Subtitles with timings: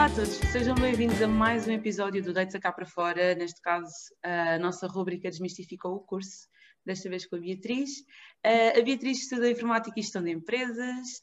[0.00, 3.34] Olá a todos, sejam bem-vindos a mais um episódio do Deita Cá para Fora.
[3.34, 3.92] Neste caso,
[4.22, 6.48] a nossa rúbrica Desmistificou o Curso,
[6.86, 8.02] desta vez com a Beatriz.
[8.42, 11.22] A Beatriz estuda Informática e Gestão de Empresas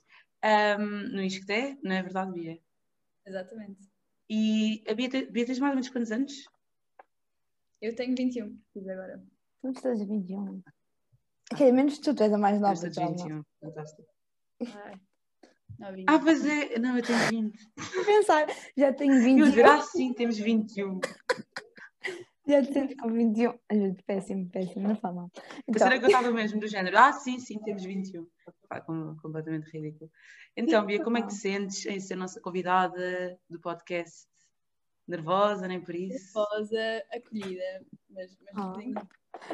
[0.80, 2.60] um, no ISCTE, não é verdade, Bia?
[3.26, 3.82] Exatamente.
[4.30, 6.34] E a Bia, Bia tens mais ou menos quantos anos?
[7.82, 9.24] Eu tenho 21, fiz agora.
[9.60, 10.62] Somos todos 21.
[11.52, 12.80] Ok, menos tu, tu és a mais nova.
[12.80, 14.08] Todos 21, fantástico.
[16.08, 17.70] Ah, pois é, não, eu tenho 20.
[17.96, 19.50] Vou pensar, já tenho Eu 21.
[19.50, 21.00] dizer, ah, sim, temos 21.
[22.48, 23.54] Já tenho com 21.
[23.70, 25.30] Ajuda, péssimo, péssimo, não faz mal.
[25.36, 28.26] A Então, cena que eu estava mesmo do género, ah, sim, sim, temos 21.
[28.70, 30.10] Pá, com- completamente ridículo.
[30.56, 34.28] Então, Bia, como é que te sentes em ser nossa convidada do podcast?
[35.08, 36.34] Nervosa, nem por isso?
[36.38, 38.74] Nervosa, acolhida, mas, mas Ah.
[38.78, 39.08] tenho-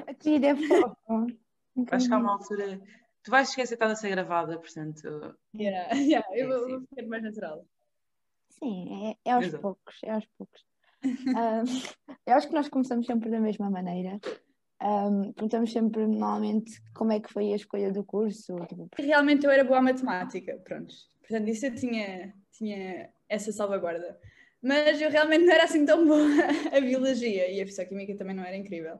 [0.07, 1.27] a querida é fofa.
[1.75, 2.79] Vai chegar uma altura.
[3.23, 5.37] Tu vais esquecer que estás a ser gravada, portanto.
[5.55, 6.71] Yeah, yeah, eu vou, sim.
[6.71, 7.65] vou ficar mais natural.
[8.49, 9.61] Sim, é, é aos Exato.
[9.61, 10.61] poucos, é aos poucos.
[11.37, 11.63] Ahm,
[12.27, 14.19] eu acho que nós começamos sempre da mesma maneira.
[14.81, 18.55] Ahm, perguntamos sempre, normalmente, como é que foi a escolha do curso.
[18.67, 20.93] Tipo, Realmente eu era boa à matemática, pronto.
[21.21, 24.19] Portanto, isso eu tinha, tinha essa salvaguarda.
[24.61, 26.27] Mas eu realmente não era assim tão boa
[26.75, 28.99] a biologia e a fisicoquímica também não era incrível.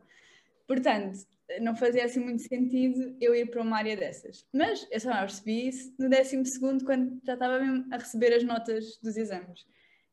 [0.67, 1.19] Portanto,
[1.61, 4.45] não fazia assim muito sentido eu ir para uma área dessas.
[4.53, 8.43] Mas eu só percebi isso no décimo segundo, quando já estava mesmo a receber as
[8.43, 9.65] notas dos exames.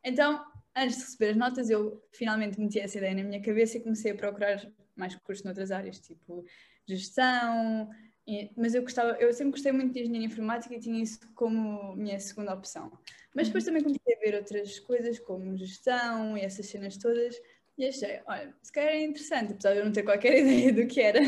[0.05, 0.45] Então,
[0.77, 4.13] antes de receber as notas, eu finalmente meti essa ideia na minha cabeça e comecei
[4.13, 4.61] a procurar
[4.97, 6.45] mais cursos noutras áreas, tipo
[6.87, 7.89] gestão,
[8.27, 11.95] e- mas eu gostava, eu sempre gostei muito de engenharia informática e tinha isso como
[11.97, 12.91] minha segunda opção.
[13.35, 17.37] Mas depois também comecei a ver outras coisas como gestão e essas cenas todas
[17.81, 20.87] e achei, olha, se calhar é interessante, apesar de eu não ter qualquer ideia do
[20.87, 21.21] que era,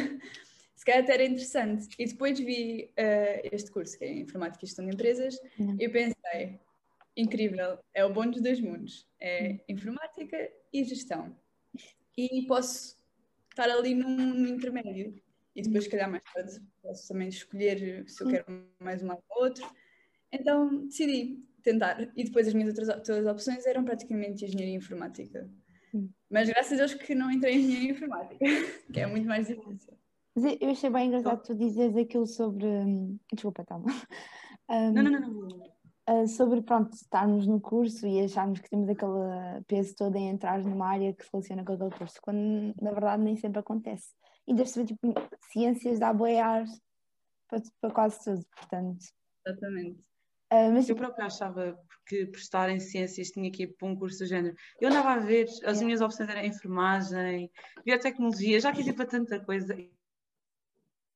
[0.74, 1.88] se calhar até era interessante.
[1.98, 5.76] E depois vi eh, este curso, que é Informática e Gestão de Empresas, Uhum.
[5.78, 6.60] e eu pensei,
[7.16, 11.36] incrível, é o bom dos dois mundos, é informática e gestão.
[12.16, 12.96] E posso
[13.50, 15.14] estar ali num, intermédio.
[15.54, 18.46] E depois, se calhar, mais tarde, posso também escolher se eu quero
[18.80, 19.70] mais um ou outro.
[20.30, 22.10] Então, decidi tentar.
[22.16, 25.48] E depois as minhas outras todas as opções eram praticamente engenharia informática.
[26.32, 28.38] Mas graças a Deus que não entrei em engenharia informática,
[28.92, 29.92] que é muito mais difícil.
[30.34, 32.66] Mas eu- achei bem engraçado tu dizeres aquilo sobre.
[33.32, 33.86] Desculpa, calma.
[34.70, 35.72] Hum, Não, não, não, não.
[36.06, 40.58] ah, sobre, pronto, estarmos no curso e acharmos que temos aquele peso todo em entrar
[40.62, 44.14] numa área que se relaciona com aquele curso, quando na verdade nem sempre acontece.
[44.48, 45.12] E deve ser tipo,
[45.52, 46.64] ciências dá boiar
[47.48, 49.04] para, para quase tudo, portanto.
[49.46, 50.00] Exatamente.
[50.50, 53.96] ah, mas Eu própria achava que por estar em ciências tinha que ir para um
[53.96, 54.56] curso do género.
[54.80, 57.50] Eu andava a ver, as minhas opções eram enfermagem,
[57.84, 59.76] biotecnologia, já quis ir para tanta coisa.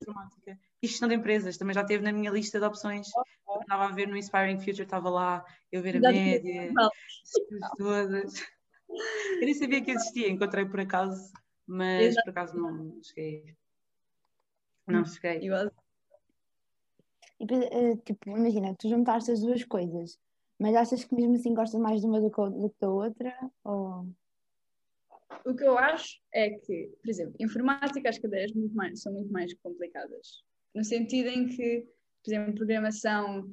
[0.02, 0.58] Informática.
[0.82, 3.08] E gestão de empresas, também já teve na minha lista de opções.
[3.48, 8.40] Eu andava a ver no Inspiring Future, estava lá, eu ver a média, as todas.
[8.88, 11.32] Eu nem sabia que existia, encontrei por acaso,
[11.66, 12.24] mas Exato.
[12.24, 13.56] por acaso não cheguei.
[14.86, 15.48] Não cheguei.
[17.38, 20.18] E, eh, tipo, imagina, tu juntaste as duas coisas,
[20.58, 23.34] mas achas que mesmo assim gostas mais de uma do que, da outra?
[23.64, 24.06] Ou...
[25.44, 29.32] O que eu acho é que, por exemplo, informática, as cadeiras muito mais- são muito
[29.32, 30.42] mais complicadas.
[30.74, 31.86] No sentido em que,
[32.22, 33.50] por exemplo, programação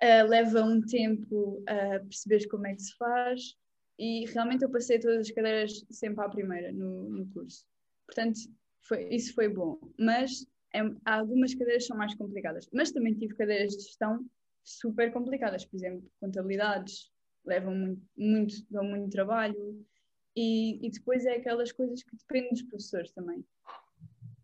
[0.00, 3.56] ah, leva um tempo a perceberes como é que se faz
[3.96, 7.64] e realmente eu passei todas as cadeiras sempre à primeira no, no curso.
[8.06, 8.40] Portanto,
[8.80, 9.78] foi, isso foi bom.
[9.96, 12.68] Mas é, algumas cadeiras são mais complicadas.
[12.72, 14.26] Mas também tive cadeiras de gestão
[14.62, 15.64] super complicadas.
[15.64, 17.10] Por exemplo, contabilidades
[17.44, 19.84] levam muito, muito dão muito trabalho.
[20.34, 23.44] E, e depois é aquelas coisas que dependem dos professores também.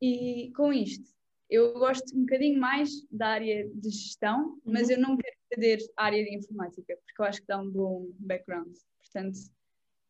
[0.01, 1.11] E com isto,
[1.51, 6.05] eu gosto um bocadinho mais da área de gestão, mas eu não quero perder a
[6.05, 8.77] área de informática, porque eu acho que dá um bom background.
[8.99, 9.39] Portanto,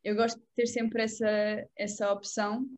[0.03, 2.69] eu gosto de ter sempre essa, essa opção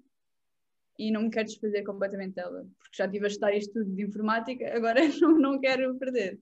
[0.99, 4.03] e não me quero desfazer completamente dela, porque já estive a estudar isto tudo de
[4.03, 6.39] informática, agora não, não quero perder.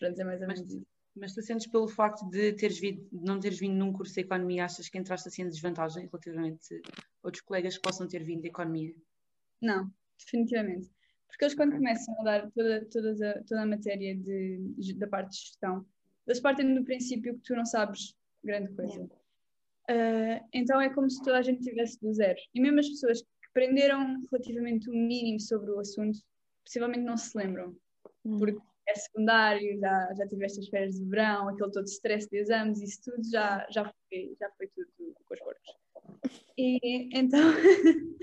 [0.00, 0.86] Pronto, é mais ou Mas- menos isso.
[1.14, 4.20] Mas tu sentes pelo facto de, teres vindo, de não teres vindo num curso de
[4.20, 8.42] economia, achas que entraste assim em desvantagem relativamente a outros colegas que possam ter vindo
[8.42, 8.94] de economia?
[9.60, 10.88] Não, definitivamente.
[11.26, 15.30] Porque eles quando começam a dar toda, todas a, toda a matéria de, da parte
[15.32, 15.84] de gestão,
[16.26, 19.10] eles partem do princípio que tu não sabes grande coisa.
[19.88, 22.38] Ah, então é como se toda a gente tivesse do zero.
[22.54, 26.20] E mesmo as pessoas que aprenderam relativamente o mínimo sobre o assunto,
[26.64, 27.76] possivelmente não se lembram.
[28.22, 32.80] Porque é secundário, já, já tiveste as férias de verão, aquele todo stress de exames,
[32.80, 34.88] isso tudo já, já, foi, já foi tudo
[35.24, 35.76] com os corpos.
[36.58, 37.40] E então,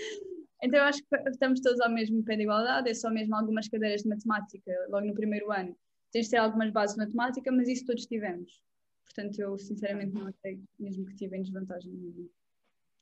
[0.63, 4.03] então acho que estamos todos ao mesmo pé de igualdade, é só mesmo algumas cadeiras
[4.03, 5.75] de matemática logo no primeiro ano.
[6.11, 8.61] Tens de ter algumas bases de matemática, mas isso todos tivemos.
[9.05, 12.29] portanto eu sinceramente não achei mesmo que tive em desvantagem nenhuma.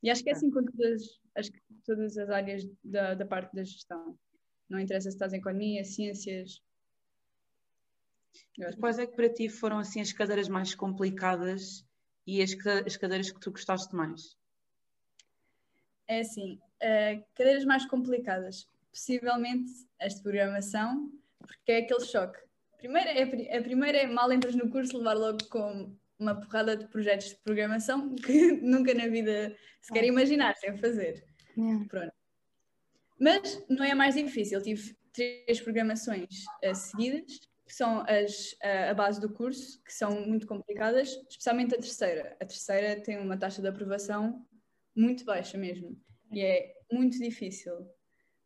[0.03, 1.51] E acho que é assim com todas as,
[1.83, 4.17] todas as áreas da, da parte da gestão.
[4.69, 6.62] Não interessa se estás em economia, ciências.
[8.79, 11.85] Quais é que para ti foram assim as cadeiras mais complicadas
[12.25, 12.55] e as,
[12.85, 14.37] as cadeiras que tu gostaste mais?
[16.07, 22.39] É assim, uh, cadeiras mais complicadas, possivelmente as de programação, porque é aquele choque.
[22.77, 26.88] Primeiro é, a primeira é mal entras no curso, levar logo com uma porrada de
[26.88, 31.25] projetos de programação que nunca na vida se quer imaginar sem fazer.
[31.57, 31.85] Yeah.
[31.88, 32.13] Pronto.
[33.19, 34.61] Mas não é mais difícil.
[34.61, 38.56] Tive três programações uh, seguidas, que são as,
[38.89, 42.38] a base do curso, que são muito complicadas, especialmente a terceira.
[42.39, 44.45] A terceira tem uma taxa de aprovação
[44.95, 46.00] muito baixa mesmo.
[46.31, 47.73] E é muito difícil.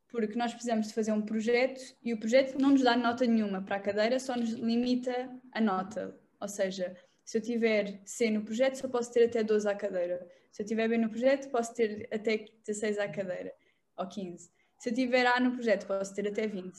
[0.07, 3.62] Porque nós precisamos de fazer um projeto e o projeto não nos dá nota nenhuma
[3.62, 6.18] para a cadeira, só nos limita a nota.
[6.42, 10.25] Ou seja, se eu tiver C no projeto, só posso ter até 12 à cadeira.
[10.51, 13.54] Se eu tiver B no projeto, posso ter até 16 à cadeira,
[13.98, 14.50] ou 15.
[14.80, 16.74] Se eu tiver A no projeto, posso ter até 20.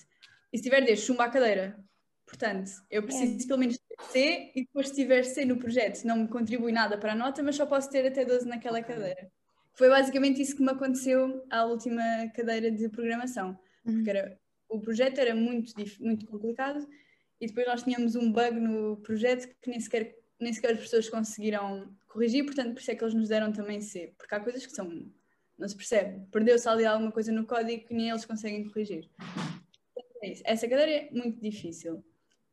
[0.52, 1.78] E se tiver D, chumba à cadeira.
[2.30, 3.48] Portanto, eu preciso é.
[3.48, 6.96] pelo menos ter C e depois se tiver C no projeto não me contribui nada
[6.96, 9.28] para a nota, mas só posso ter até 12 naquela cadeira.
[9.74, 12.02] Foi basicamente isso que me aconteceu à última
[12.34, 13.58] cadeira de programação.
[13.84, 13.94] Uhum.
[13.94, 14.38] Porque era,
[14.68, 16.86] o projeto era muito, muito complicado
[17.40, 21.08] e depois nós tínhamos um bug no projeto que nem sequer, nem sequer as pessoas
[21.08, 24.14] conseguiram corrigir, portanto, por isso é que eles nos deram também C.
[24.16, 25.10] Porque há coisas que são.
[25.58, 26.24] não se percebe.
[26.30, 29.10] Perdeu-se ali alguma coisa no código que nem eles conseguem corrigir.
[30.22, 32.04] É Essa cadeira é muito difícil.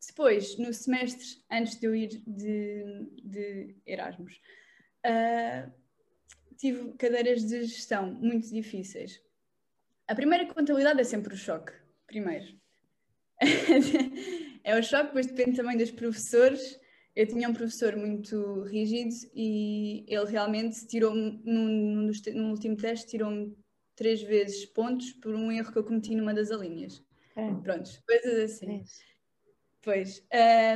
[0.05, 4.39] Depois, no semestre, antes de eu ir de, de Erasmus,
[5.05, 5.71] uh,
[6.57, 9.21] tive cadeiras de gestão muito difíceis.
[10.07, 11.73] A primeira contabilidade é sempre o choque,
[12.05, 12.45] primeiro.
[14.63, 16.79] é o choque, depois depende também dos professores.
[17.15, 23.57] Eu tinha um professor muito rígido e ele realmente tirou-me, no, no, último teste, tirou-me
[23.95, 27.03] três vezes pontos por um erro que eu cometi numa das alíneas.
[27.35, 27.53] É.
[27.55, 28.81] Prontos, coisas assim.
[28.81, 28.83] É.
[29.87, 30.21] Pois.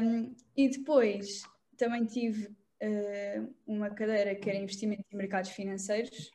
[0.01, 1.43] Um, e depois
[1.75, 6.31] também tive uh, uma cadeira que era investimento em mercados financeiros.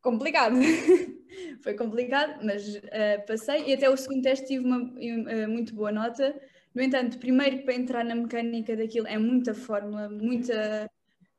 [0.00, 0.56] Complicado.
[1.62, 5.92] Foi complicado, mas uh, passei e até o segundo teste tive uma uh, muito boa
[5.92, 6.34] nota.
[6.74, 10.90] No entanto, primeiro para entrar na mecânica daquilo é muita fórmula, muita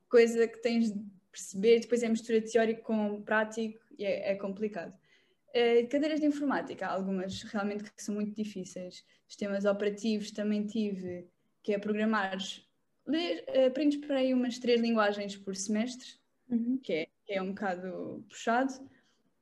[0.07, 4.93] coisa que tens de perceber, depois é mistura teórico com prático e é, é complicado.
[5.55, 9.05] Uh, cadeiras de informática, algumas realmente que são muito difíceis.
[9.27, 11.27] Sistemas operativos também tive,
[11.61, 12.37] que é programar
[13.05, 16.07] ler, uh, aprendes para aí umas três linguagens por semestre,
[16.49, 16.79] uhum.
[16.81, 18.73] que, é, que é um bocado puxado,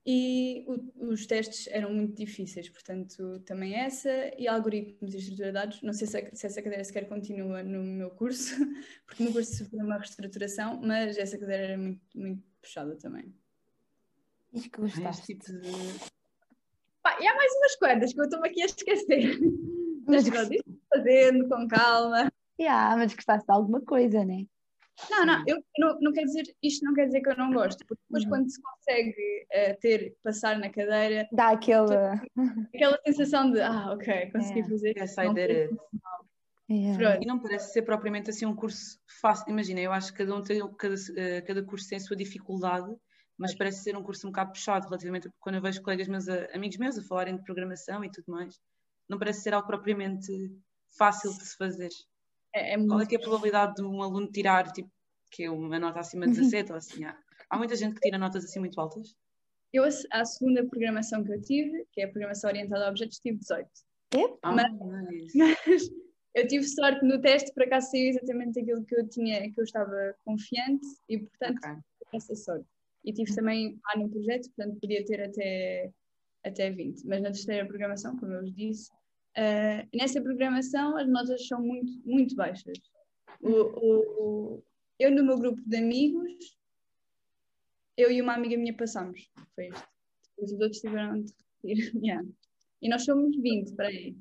[0.06, 5.54] e o, os testes eram muito difíceis, portanto, também essa, e algoritmos e estrutura de
[5.54, 5.82] dados.
[5.84, 8.56] Não sei se, se essa cadeira sequer continua no meu curso,
[9.06, 13.32] porque no curso sofreu uma reestruturação, mas essa cadeira era muito, muito puxada também.
[14.54, 15.36] E que gostaste?
[15.36, 15.72] Tipo de...
[17.02, 19.40] Pá, e há mais umas quantas que eu estou-me aqui a esquecer.
[20.08, 20.52] Mas pronto,
[20.90, 22.32] fazendo com calma.
[22.60, 24.46] Yeah, mas gostaste de alguma coisa, né?
[25.10, 27.86] Não, não, eu não, não quer dizer, isto não quer dizer que eu não gosto,
[27.88, 28.30] porque depois uhum.
[28.30, 32.22] quando se consegue uh, ter, passar na cadeira, dá aquela,
[32.76, 34.70] aquela sensação de, ah, ok, consegui yeah.
[34.70, 34.98] fazer.
[34.98, 35.76] Yes, I did it.
[36.70, 37.20] Yeah.
[37.22, 39.50] E não parece ser propriamente assim um curso fácil.
[39.50, 42.94] Imagina, eu acho que cada um tem, cada, uh, cada curso tem a sua dificuldade,
[43.42, 46.30] mas parece ser um curso um bocado puxado relativamente a quando eu vejo colegas meus,
[46.30, 48.62] a, amigos meus, a falarem de programação e tudo mais.
[49.10, 50.32] Não parece ser algo propriamente
[50.96, 51.90] fácil de se fazer.
[52.54, 54.92] É, é Qual é, que é a probabilidade de um aluno tirar tipo,
[55.32, 57.04] que é uma nota acima de 17 ou assim?
[57.04, 57.18] Há,
[57.50, 59.16] há muita gente que tira notas assim muito altas?
[59.74, 63.40] Eu, a segunda programação que eu tive, que é a programação orientada a objetos, tive
[63.40, 63.68] 18.
[64.14, 64.38] É?
[64.44, 64.72] Ah, mas,
[65.34, 65.90] mas,
[66.36, 69.64] eu tive sorte no teste, por acaso saiu exatamente aquilo que eu tinha, que eu
[69.64, 71.76] estava confiante e, portanto, okay.
[72.14, 72.68] essa sorte.
[73.04, 75.92] E tive também A no projeto, portanto, podia ter até,
[76.44, 77.06] até 20.
[77.06, 78.92] Mas na terceira programação, como eu vos disse,
[79.32, 82.78] Uh, nessa programação as notas são muito, muito baixas.
[83.40, 84.64] O, o,
[85.00, 86.58] eu no meu grupo de amigos,
[87.96, 89.30] eu e uma amiga minha passamos.
[89.56, 89.88] Foi isto.
[90.32, 91.96] Depois os outros tiveram de repetir.
[92.04, 92.28] yeah.
[92.82, 94.18] E nós somos 20 para aí.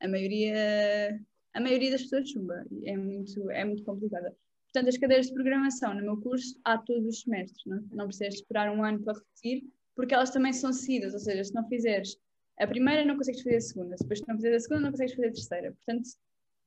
[0.00, 1.20] A maioria,
[1.54, 2.62] a maioria das pessoas chumba.
[2.84, 4.36] É muito, é muito complicada.
[4.72, 7.64] Portanto, as cadeiras de programação no meu curso há todos os semestres.
[7.66, 9.64] Não, não precisas esperar um ano para repetir,
[9.96, 11.12] porque elas também são seguidas.
[11.12, 12.16] Ou seja, se não fizeres
[12.60, 15.14] a primeira não consegues fazer a segunda, depois de não fazer a segunda não consegues
[15.14, 15.72] fazer a terceira.
[15.72, 16.08] Portanto,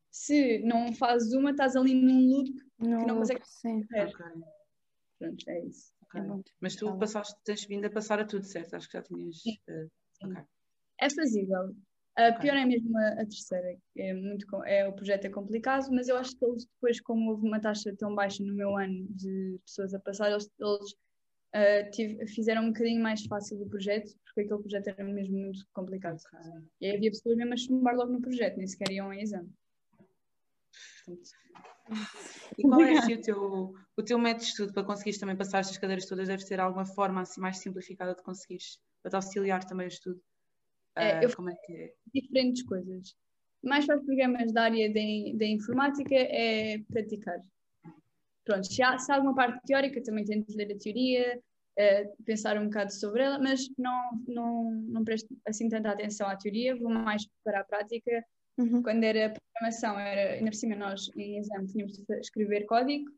[0.09, 4.07] se não fazes uma, estás ali num loop no que não consegues fazer.
[4.07, 4.43] Okay.
[5.19, 5.93] Pronto, é isso.
[6.05, 6.21] Okay.
[6.21, 8.75] É Mas tu tá passaste, tens vindo a passar a tudo, certo?
[8.75, 9.37] Acho que já tinhas.
[9.45, 9.89] Uh,
[10.25, 10.43] okay.
[10.99, 11.75] É fazível.
[12.15, 16.07] A pior é mesmo a, a, terceira, é, muito, é, o projeto é complicado, mas
[16.07, 19.59] eu acho que eles depois, como houve uma taxa tão baixa no meu ano de
[19.65, 24.41] pessoas a passar, eles, eles uh, tive, fizeram um bocadinho mais fácil o projeto, porque
[24.41, 26.19] aquele projeto era mesmo muito complicado.
[26.79, 29.49] E aí havia pessoas mesmo a chumbar logo no projeto, nem sequer iam em exame.
[32.57, 35.59] E qual é assim, o, teu, o teu método de estudo para conseguires também passar
[35.59, 36.27] estas cadeiras todas?
[36.27, 40.21] Deve ter alguma forma assim mais simplificada de conseguires, para te auxiliar também o estudo?
[40.95, 41.93] É, uh, eu como é que é?
[42.13, 43.15] Diferentes coisas.
[43.63, 47.39] Mais para os programas da área da informática é praticar.
[48.43, 51.39] Pronto, se há, se há alguma parte teórica, também tento ler a teoria,
[51.79, 56.35] uh, pensar um bocado sobre ela, mas não, não, não presto assim tanta atenção à
[56.35, 58.23] teoria, vou mais para a prática
[58.57, 58.83] Uhum.
[58.83, 63.09] Quando era programação, era, ainda por cima nós em exame tínhamos de escrever código,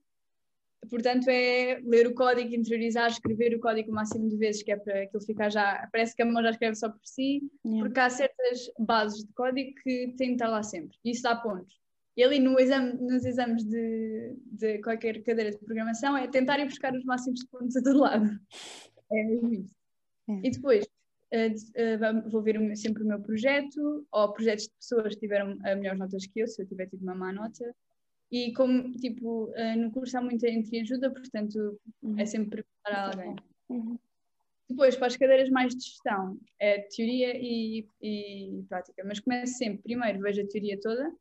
[0.89, 4.77] portanto é ler o código, interiorizar, escrever o código o máximo de vezes, que é
[4.77, 7.83] para aquilo ficar já, parece que a mão já escreve só por si, yeah.
[7.83, 11.35] porque há certas bases de código que têm de estar lá sempre, e isso dá
[11.35, 11.75] pontos.
[12.17, 16.65] E ali no exame, nos exames de, de qualquer cadeira de programação é tentar ir
[16.65, 18.25] buscar os máximos de pontos a todo lado.
[19.11, 19.75] É mesmo isso.
[20.27, 20.47] É.
[20.47, 25.53] E depois, uh, vou ver sempre o meu projeto, ou projetos de pessoas que tiveram
[25.53, 27.75] uh, melhores notas que eu, se eu tiver tido uma má nota.
[28.31, 32.19] E como, tipo, uh, no curso há muita ajuda portanto uhum.
[32.19, 33.35] é sempre preparar alguém.
[33.69, 33.97] Uhum.
[34.67, 39.03] Depois, para as cadeiras mais de gestão, é teoria e, e prática.
[39.05, 41.13] Mas começo sempre, primeiro vejo a teoria toda,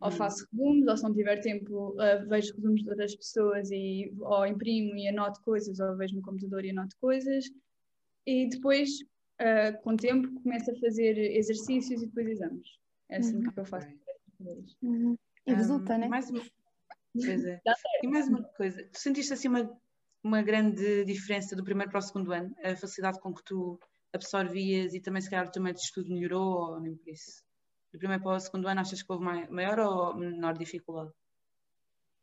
[0.00, 0.16] ou uhum.
[0.16, 4.46] faço resumos, ou se não tiver tempo, uh, vejo resumos de outras pessoas e ou
[4.46, 7.44] imprimo e anoto coisas, ou vejo no computador e anoto coisas.
[8.26, 8.90] E depois
[9.40, 12.68] uh, com o tempo, começo a fazer exercícios e depois exames.
[13.08, 13.50] É assim uhum.
[13.50, 13.88] que eu faço.
[14.82, 15.16] Uhum.
[15.46, 16.08] E resulta, um, né?
[16.08, 16.42] Mais uma...
[17.12, 17.60] Pois é.
[18.02, 19.70] E mais uma coisa, tu sentiste assim uma,
[20.22, 22.54] uma grande diferença do primeiro para o segundo ano?
[22.62, 23.78] A facilidade com que tu
[24.12, 27.42] absorvias e também se calhar o teu método de estudo melhorou ou nem por isso?
[27.92, 31.12] Do primeiro para o segundo ano achas que houve maior ou menor dificuldade?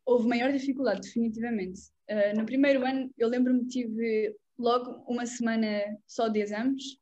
[0.06, 1.80] Houve maior dificuldade, definitivamente.
[2.10, 6.98] Uh, no primeiro ano, eu lembro-me que tive logo uma semana só de exames,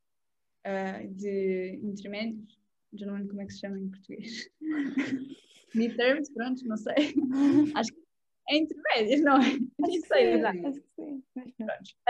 [0.64, 2.59] uh, de intermédios,
[2.95, 4.49] já não lembro como é que se chama em português.
[5.75, 6.95] Midterms, pronto, não sei.
[7.75, 8.02] Acho que
[8.49, 9.50] é intermédios, não é?
[10.07, 11.23] Sei, sim, acho que sim.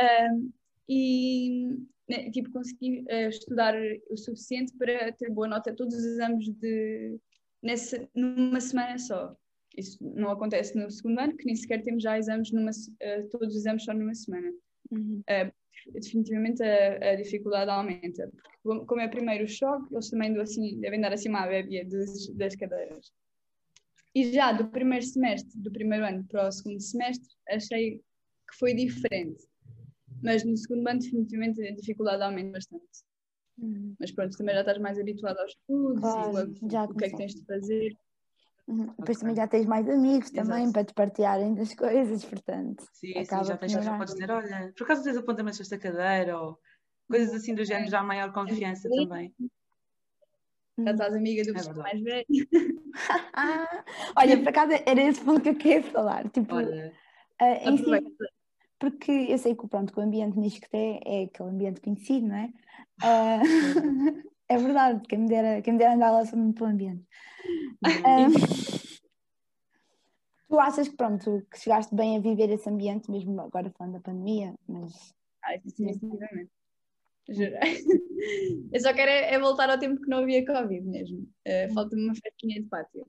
[0.01, 0.53] Um,
[0.89, 1.69] e
[2.09, 3.75] né, tipo, consegui uh, estudar
[4.11, 7.19] o suficiente para ter boa nota todos os exames de,
[7.63, 9.37] nessa, numa semana só.
[9.77, 13.49] Isso não acontece no segundo ano, que nem sequer temos já exames numa, uh, todos
[13.49, 14.53] os exames só numa semana.
[14.91, 15.21] Uhum.
[15.21, 15.53] Uh,
[15.93, 18.31] definitivamente a, a, dificuldade aumenta.
[18.63, 21.87] Porque como é primeiro o choque, eles também assim, devem dar assim uma bébia
[22.35, 23.13] das cadeiras.
[24.15, 27.99] E já do primeiro semestre, do primeiro ano para o segundo semestre, achei
[28.49, 29.43] que foi diferente.
[30.23, 32.85] Mas no segundo ano, definitivamente, a dificuldade aumenta bastante.
[33.59, 33.95] Uhum.
[33.99, 37.11] Mas pronto, também já estás mais habituado aos estudos claro, e a, o que é
[37.11, 37.97] que tens de fazer.
[38.69, 38.87] Uhum.
[38.87, 39.17] Depois okay.
[39.17, 40.49] também já tens mais amigos Exato.
[40.49, 42.85] também para te partilharem das coisas, portanto.
[42.93, 46.59] Sim, sim já, tens, já podes dizer, olha, por acaso tens apontamentos desta cadeira ou
[47.09, 49.09] coisas assim do género, já há maior confiança sim.
[49.09, 49.35] também.
[50.85, 52.27] Já estás amiga do pessoal é mais velho.
[53.35, 53.85] ah,
[54.17, 56.29] olha, por acaso era esse ponto que eu queria falar.
[56.31, 56.93] Tipo, olha,
[57.41, 58.17] uh, si,
[58.79, 62.27] porque eu sei que, pronto, que o ambiente nisto que tem é aquele ambiente conhecido,
[62.27, 62.53] não é?
[63.03, 63.43] Uh,
[64.49, 67.07] é verdade, quem me dera, quem me dera andar lá sobre muito ambiente.
[67.85, 68.33] Um,
[70.49, 74.01] tu achas que pronto, que chegaste bem a viver esse ambiente, mesmo agora falando da
[74.01, 75.15] pandemia, mas.
[75.45, 76.51] Ai, definitivamente.
[77.29, 77.57] Juro.
[78.73, 81.29] Eu só quero é, é, voltar ao tempo que não havia Covid mesmo.
[81.47, 83.07] Uh, Falta-me uma festinha de pátio.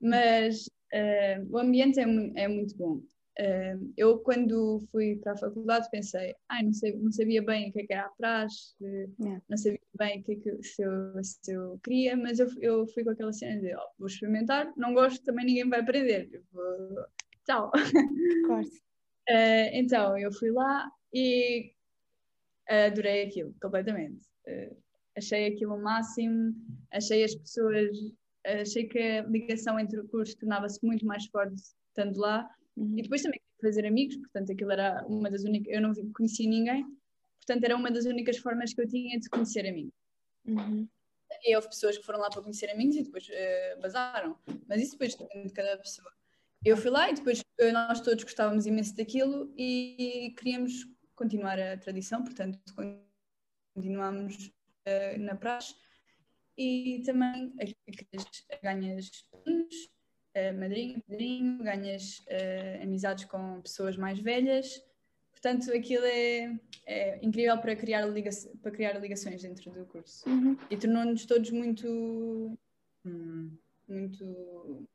[0.00, 2.04] Mas uh, o ambiente é,
[2.36, 3.00] é muito bom.
[3.36, 7.72] Uh, eu, quando fui para a faculdade, pensei, ai, não, sei, não sabia bem o
[7.72, 9.42] que, é que era a praxe, yeah.
[9.48, 12.86] não sabia bem o que, é que se, eu, se eu queria, mas eu, eu
[12.86, 16.44] fui com aquela cena de, oh, vou experimentar, não gosto, também ninguém vai aprender.
[16.52, 17.06] Vou...
[17.44, 17.72] Tchau.
[17.74, 18.62] Uh,
[19.74, 21.73] então, eu fui lá e
[22.68, 24.26] adorei aquilo completamente.
[24.46, 24.76] Uh,
[25.16, 26.54] achei aquilo o máximo,
[26.92, 27.90] achei as pessoas,
[28.44, 32.98] achei que a ligação entre o curso tornava-se muito mais forte estando lá Uhum.
[32.98, 35.72] E depois também fazer amigos, portanto, aquilo era uma das únicas.
[35.72, 36.84] Eu não conhecia ninguém,
[37.38, 39.94] portanto, era uma das únicas formas que eu tinha de conhecer amigos.
[40.46, 40.88] Uhum.
[41.42, 44.36] E houve pessoas que foram lá para conhecer amigos e depois uh, basaram,
[44.68, 46.10] mas isso depois depende de cada pessoa.
[46.64, 47.42] Eu fui lá e depois
[47.72, 52.58] nós todos gostávamos imenso daquilo e queríamos continuar a tradição, portanto,
[53.74, 54.52] continuamos
[54.86, 55.74] uh, na praxe
[56.56, 57.52] e também
[58.62, 64.82] ganhas uh, madrinha, padrinho, ganhas uh, amizades com pessoas mais velhas.
[65.32, 68.04] portanto, aquilo é, é incrível para criar,
[68.62, 70.28] para criar ligações dentro do curso.
[70.28, 70.56] Uhum.
[70.70, 72.56] E tornou-nos todos muito,
[73.04, 73.50] Hum,
[73.86, 74.88] muito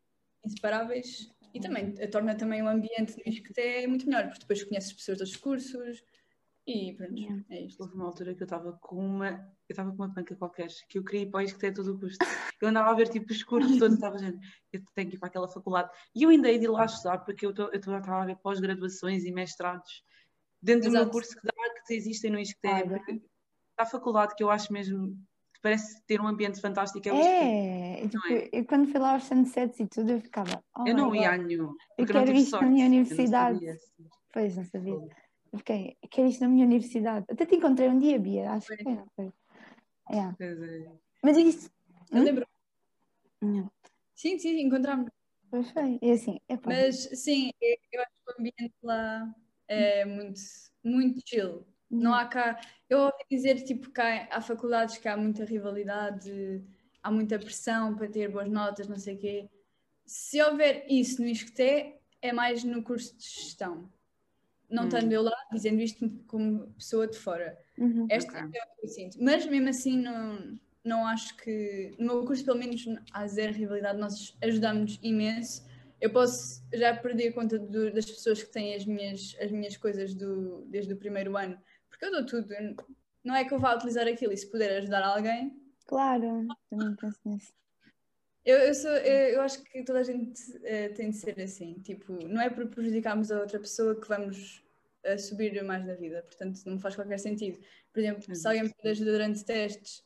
[0.44, 5.18] inseparáveis e também torna também o ambiente no ISCTE muito melhor, porque depois conheces pessoas
[5.18, 6.04] dos cursos
[6.68, 7.44] e pronto, Yeah.
[7.50, 7.82] é isto.
[7.82, 9.30] houve uma altura que eu estava com uma.
[9.68, 11.96] Eu estava com uma panca qualquer, que eu queria ir para isso que tem todo
[11.96, 12.24] o custo.
[12.62, 14.38] Eu andava a ver tipo os cursos todos, estava gente,
[14.72, 15.90] eu tenho que ir para aquela faculdade.
[16.16, 20.04] E eu ainda hei de lá estudar, porque eu estava a ver pós-graduações e mestrados
[20.62, 21.12] dentro do meu Exato.
[21.12, 21.54] curso que, dá,
[21.88, 22.68] que existem no ISCTE.
[22.68, 22.88] Olha.
[22.88, 23.22] porque
[23.78, 25.18] a faculdade que eu acho mesmo
[25.62, 28.04] parece ter um ambiente fantástico é.
[28.04, 28.50] É, tipo, é?
[28.52, 30.64] eu quando fui lá aos sunsets e tudo, eu ficava.
[30.78, 31.74] Oh Eu não ia a nenhum.
[31.98, 32.72] Eu não quero isto na sorte.
[32.72, 33.70] minha eu não universidade.
[33.70, 34.08] assim.
[34.34, 34.94] Pois, não sabia.
[35.52, 37.26] Eu fiquei, quero isto na minha universidade.
[37.30, 39.34] Até te encontrei um dia, Bia, acho que foi, não foi?
[40.12, 40.32] É.
[40.38, 40.92] Pois é.
[41.24, 41.72] Mas isto.
[42.12, 42.24] Eu Hum?
[42.24, 42.48] lembro,
[43.42, 43.72] Não,
[44.16, 45.10] sim, sim, encontramos.
[45.52, 46.00] pois foi.
[46.02, 49.36] E assim, epá, Mas sim, eu eu acho que o ambiente lá
[49.68, 50.40] é muito,
[50.84, 51.66] muito chill.
[51.90, 52.60] Não há cá.
[52.90, 56.62] Eu ouvi dizer tipo, que há, há faculdades que há muita rivalidade,
[57.02, 59.50] há muita pressão para ter boas notas, não sei o quê.
[60.06, 63.90] Se houver isso no ISCTE, é mais no curso de gestão.
[64.70, 64.88] Não Hum.
[64.88, 67.58] estando eu lá, dizendo isto como pessoa de fora.
[67.78, 68.06] Uhum.
[68.10, 68.40] Esta Ok.
[68.54, 69.18] é o que eu sinto.
[69.20, 71.96] Mas mesmo assim, não, não acho que.
[71.98, 75.68] No meu curso, pelo menos, há zero rivalidade, nós ajudamos imenso.
[76.00, 79.76] Eu posso já perder a conta do- das pessoas que têm as minhas, as minhas
[79.76, 81.60] coisas do, desde o primeiro ano,
[82.00, 82.48] porque eu dou tudo.
[83.24, 85.54] Não é que eu vá utilizar aquilo e se puder ajudar alguém.
[85.86, 87.54] Claro, também penso nisso.
[88.46, 91.74] Eu, eu, sou, eu, eu acho que toda a gente eh, tem de ser assim.
[91.84, 94.64] Tipo, não é por prejudicarmos a outra pessoa que vamos
[95.04, 96.24] eh, subir mais na vida.
[96.24, 97.60] Portanto, não faz qualquer sentido.
[97.92, 100.04] Por exemplo, se alguém me pede ajuda durante testes,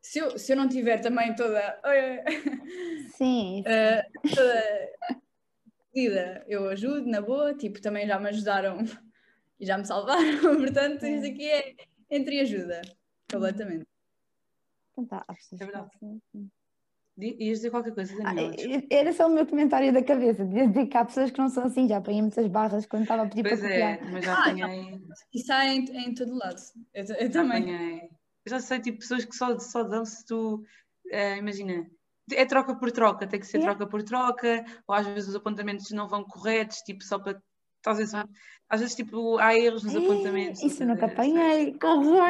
[0.00, 1.78] se eu, se eu não tiver também toda.
[3.14, 4.64] Sim, eh, toda
[5.92, 7.54] pedida, eu ajudo na boa.
[7.54, 8.78] Tipo, também já me ajudaram
[9.60, 10.22] e já me salvaram.
[10.58, 11.10] Portanto, É.
[11.16, 11.74] isso aqui é
[12.10, 12.80] entre ajuda.
[13.30, 13.86] Completamente.
[14.92, 16.50] Então tá, É assim.
[17.18, 18.52] Ias dizer qualquer coisa, Ah, Daniela?
[18.54, 18.86] desculpa.
[18.90, 21.64] Era só o meu comentário da cabeça, de dizer que há pessoas que não são
[21.64, 24.12] assim, já apanhei muitas barras quando estava a pedir Pois para é, copiar.
[24.12, 25.00] mas já Ah, apanhei.
[25.32, 26.60] Isso há em, em todo lado.
[26.92, 27.62] Eu, eu Já também.
[27.62, 28.00] apanhei.
[28.44, 30.62] Eu já sei, tipo, pessoas que só, só dão se tu.
[31.10, 31.86] eh, imagina,
[32.32, 33.74] é troca por troca, tem que ser Yeah.
[33.78, 37.42] troca por troca, ou às vezes os apontamentos não vão corretos, tipo, só para.
[37.86, 38.14] Às vezes,
[38.68, 40.58] às vezes tipo, há erros nos Ih, apontamentos.
[40.58, 42.20] Isso estás a nunca apanhei, que horror!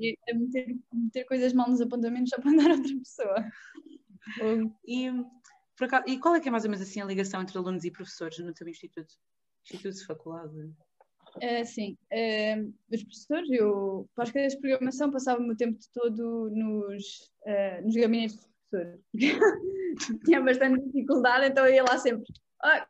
[0.00, 3.44] É, é meter, meter coisas mal nos apontamentos só para andar outra pessoa.
[4.86, 5.10] E,
[5.76, 7.84] por acaso, e qual é que é mais ou menos assim a ligação entre alunos
[7.84, 9.14] e professores no teu instituto?
[9.64, 10.72] Instituto, faculdade?
[11.40, 12.60] É, sim, é,
[12.92, 17.80] os professores, eu para as cadeiras de programação passava o meu tempo todo nos, é,
[17.82, 19.00] nos gabinetes de professores.
[20.24, 22.24] Tinha bastante dificuldade, então eu ia lá sempre.
[22.62, 22.86] "Ah,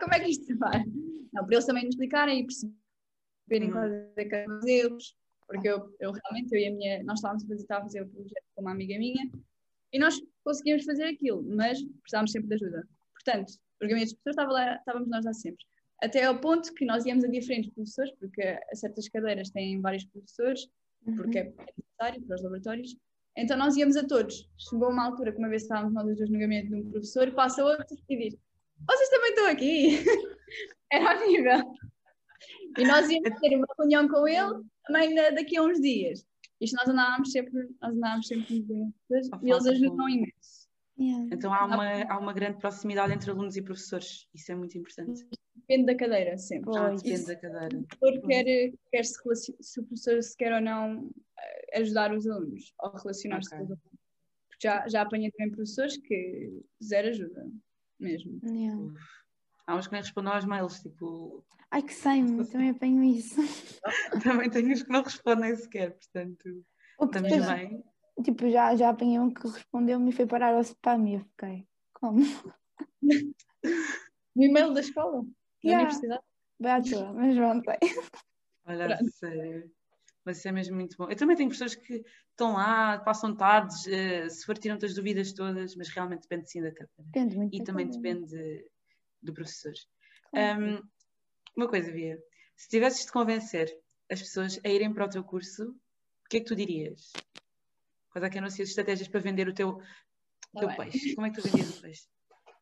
[0.00, 0.84] como é que isto vai?
[1.32, 3.72] Não, para eles também nos explicarem e perceberem Uhum.
[3.72, 7.18] quais é que eram os erros, porque eu, eu realmente, eu e a minha, nós
[7.18, 9.30] estávamos a fazer, estava a fazer o projeto com uma amiga minha
[9.92, 12.88] e nós conseguíamos fazer aquilo, mas precisávamos sempre de ajuda.
[13.12, 15.64] Portanto, os gabinetes de professores estava lá, estávamos nós lá sempre.
[16.02, 20.04] Até ao ponto que nós íamos a diferentes professores, porque a certas cadeiras têm vários
[20.06, 20.66] professores,
[21.16, 22.96] porque é necessário para os laboratórios.
[23.36, 24.48] Então nós íamos a todos.
[24.58, 27.64] Chegou uma altura que uma vez estávamos nós dois no gabinete de um professor, passa
[27.64, 28.36] outro e diz:
[28.88, 30.04] Vocês também estão aqui?
[30.92, 31.74] Era horrível.
[32.78, 36.26] E nós íamos ter uma reunião com ele também da- daqui a uns dias.
[36.60, 38.62] Isto nós andávamos sempre, nós andávamos sempre
[39.32, 40.64] Ah, e eles ajudam imenso.
[40.98, 41.26] Yeah.
[41.32, 44.28] Então há uma, há uma grande proximidade entre alunos e professores.
[44.34, 45.26] Isso é muito importante.
[45.56, 46.70] Depende da cadeira, sempre.
[46.76, 47.78] Ah, depende da cadeira.
[47.78, 52.12] o professor quer, quer se, relacion- se o professor se quer ou não eh, ajudar
[52.12, 53.58] os alunos ou relacionar-se Ok.
[53.58, 54.00] com os alunos.
[54.48, 57.46] Porque já, já apanhei também professores que zero ajuda,
[57.98, 58.40] mesmo.
[58.44, 58.92] Yeah.
[59.66, 63.40] Há uns que nem respondem aos mails, tipo, Ai que sei-me, eu também apanho isso.
[64.22, 66.64] também tenho uns que não respondem sequer, portanto,
[66.98, 67.84] O que estamos depois, bem.
[68.22, 71.66] tipo, já, já apanhei um que respondeu-me e foi parar ao spam e eu fiquei,
[71.94, 72.20] como?
[74.36, 75.28] No e-mail da escola, da
[75.64, 75.84] Yeah.
[75.84, 76.22] universidade.
[76.58, 77.70] Vai à toa, mas pronto.
[78.66, 79.73] Olha, sério.
[80.24, 81.08] Mas isso é mesmo muito bom.
[81.10, 85.32] Eu também tenho pessoas que estão lá, passam tardes, eh, se for tiram-te as dúvidas
[85.32, 86.90] todas, mas realmente depende sim da cadeira.
[87.12, 87.54] Depende muito.
[87.54, 88.64] E também depende
[89.22, 89.72] do professor.
[90.30, 90.60] Claro.
[90.62, 90.82] Um,
[91.56, 92.18] uma coisa, Bia.
[92.56, 93.68] Se tivesses de convencer
[94.10, 97.12] as pessoas a irem para o teu curso, o que é que tu dirias?
[98.10, 99.78] Quais é que eram assim, as estratégias para vender o teu, o
[100.52, 100.76] Tá teu bem.
[100.90, 101.14] peixe?
[101.14, 102.06] Como é que tu vendias o peixe?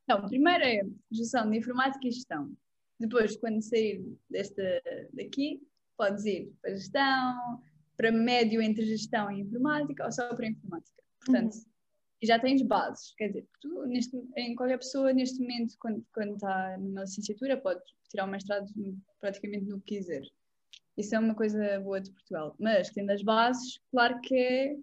[0.05, 0.81] Então, primeiro é
[1.13, 2.53] gestão de informática e gestão.
[2.99, 4.63] Depois, quando sair desta,
[5.13, 5.61] daqui,
[6.03, 7.63] podes ir para gestão,
[7.97, 11.03] para médio entre gestão e informática, ou só para informática.
[11.25, 11.57] Portanto,
[12.21, 13.15] e já tens bases.
[13.17, 17.81] Quer dizer, tu, neste, em qualquer pessoa, neste momento, quando, quando está numa licenciatura, pode
[18.11, 20.23] tirar o mestrado no- praticamente no que quiser.
[20.97, 22.55] Isso é uma coisa boa de Portugal.
[22.59, 24.77] Mas tendo as bases, claro que é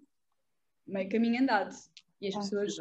[0.86, 1.74] meio caminho andado.
[2.20, 2.76] E as Ah, pessoas,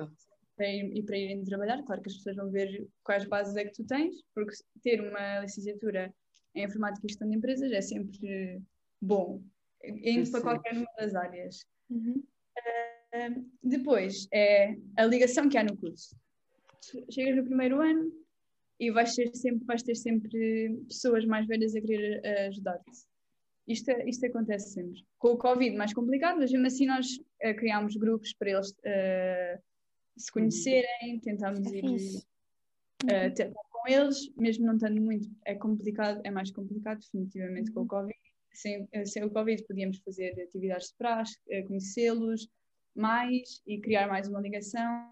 [0.55, 3.65] para ir, e para irem trabalhar, claro que as pessoas vão ver quais bases é
[3.65, 6.13] que tu tens, porque ter uma licenciatura
[6.55, 8.61] em informática e gestão de empresas é sempre
[9.01, 9.41] bom,
[9.83, 11.65] indo Sim, para qualquer uma das áreas.
[11.89, 12.23] Uhum.
[13.63, 16.15] Depois é a ligação que há no curso.
[17.09, 18.11] Chegas no primeiro ano
[18.79, 23.07] e vais ter sempre, vais ter sempre pessoas mais velhas a querer ajudar-te.
[23.67, 25.05] Isto, isto acontece sempre.
[25.19, 27.05] Com o Covid mais complicado, mas mesmo assim nós
[27.39, 29.59] eh, criámos grupos para eles eh,
[30.17, 36.31] se conhecerem, tentámos É ir ter com eles, mesmo não estando muito, é complicado, é
[36.31, 38.17] mais complicado definitivamente com o Covid.
[38.51, 42.49] Sem, sem o Covid podíamos fazer atividades de praxe, eh, conhecê-los
[42.95, 45.09] mais e criar mais uma ligação.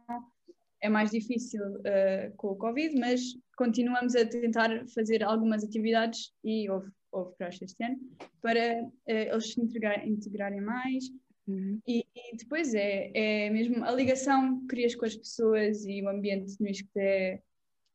[0.82, 3.22] É mais difícil eh, com o Covid, mas
[3.56, 7.98] continuamos a tentar fazer algumas atividades e houve, houve praxe este ano
[8.42, 8.60] para
[9.06, 11.06] eh, eles se integrar- integrarem mais
[11.48, 11.80] Uhum.
[11.88, 16.10] e, e depois é, é mesmo a ligação que crias com as pessoas e o
[16.10, 17.42] ambiente no ISCTE.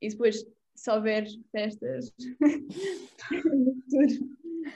[0.01, 2.13] E depois, se houver festas
[3.31, 4.31] no futuro,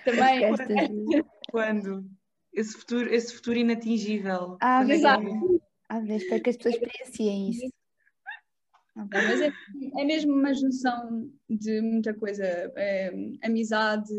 [0.04, 0.44] também.
[0.44, 0.88] As festas
[1.50, 2.04] Quando?
[2.52, 4.56] Esse futuro, esse futuro inatingível.
[4.60, 5.26] Ah, Exato.
[5.26, 5.58] é?
[5.88, 7.72] Ah, vês, espero que as pessoas experienciem isso.
[8.96, 9.20] Ok.
[9.20, 9.50] Mas é,
[10.00, 12.44] é mesmo uma junção de muita coisa:
[12.76, 14.12] é, amizade,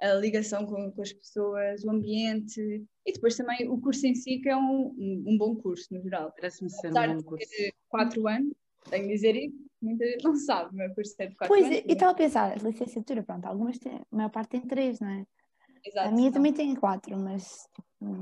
[0.00, 2.60] a ligação com, com as pessoas, o ambiente
[3.04, 6.02] e depois também o curso em si, que é um, um, um bom curso no
[6.02, 6.32] geral.
[6.34, 7.46] Parece-me ser um bom de curso.
[7.88, 8.52] quatro anos,
[8.90, 11.82] tenho de dizer isso, muita gente não sabe, curso é de quatro Pois, anos.
[11.84, 15.26] eu estava a pensar, licenciatura, pronto, algumas têm, a maior parte tem três, não é?
[15.84, 16.32] Exato, a minha não.
[16.32, 17.68] também tem quatro, mas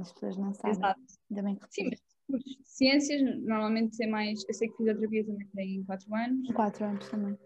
[0.00, 0.72] as pessoas não sabem.
[0.72, 1.00] Exato.
[1.30, 4.44] Ainda bem que Sim, mas cursos de ciências normalmente é mais.
[4.46, 6.52] Eu sei que fisioterapia também tem 4 anos.
[6.52, 7.38] quatro anos também.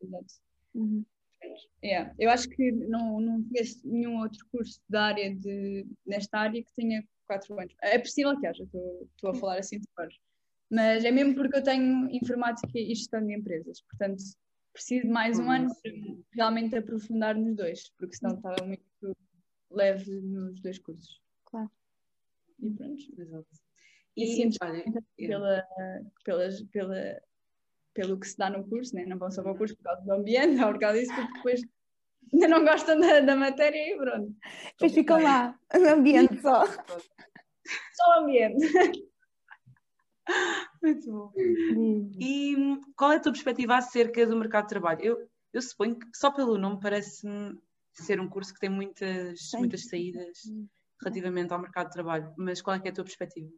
[0.00, 0.34] Exato.
[0.74, 1.04] Uhum.
[1.82, 2.14] Yeah.
[2.18, 6.72] Eu acho que não, não conheço nenhum outro curso da área de, nesta área que
[6.74, 7.74] tenha 4 anos.
[7.82, 10.08] É possível que haja, estou a falar assim de cor.
[10.70, 13.80] Mas é mesmo porque eu tenho informática e gestão de empresas.
[13.82, 14.22] Portanto,
[14.72, 15.92] preciso de mais um ano para
[16.32, 19.16] realmente aprofundar nos dois, porque senão estava muito
[19.70, 21.20] leve nos dois cursos.
[21.44, 21.70] Claro.
[22.60, 23.02] E pronto.
[23.18, 23.46] Exato.
[24.16, 24.84] E E, sinto olha,
[25.16, 25.66] pela,
[26.24, 27.20] pelas, pela,
[27.92, 29.04] pelo que se dá no curso, né?
[29.06, 31.32] não vão só para o curso por causa do ambiente, ou por causa disso, porque
[31.34, 31.62] depois
[32.32, 34.34] ainda não gostam da, da matéria e pronto.
[34.72, 36.64] Depois ficam lá, no ambiente só.
[36.66, 38.66] Só o ambiente.
[40.82, 41.32] muito bom.
[42.18, 45.00] E hum, qual é a tua perspectiva acerca do mercado de trabalho?
[45.02, 47.58] Eu, eu suponho que só pelo nome parece-me
[47.92, 49.58] ser um curso que tem muitas, Sim.
[49.58, 50.42] muitas saídas
[51.00, 53.50] relativamente ao mercado de trabalho, mas qual é que é a tua perspectiva?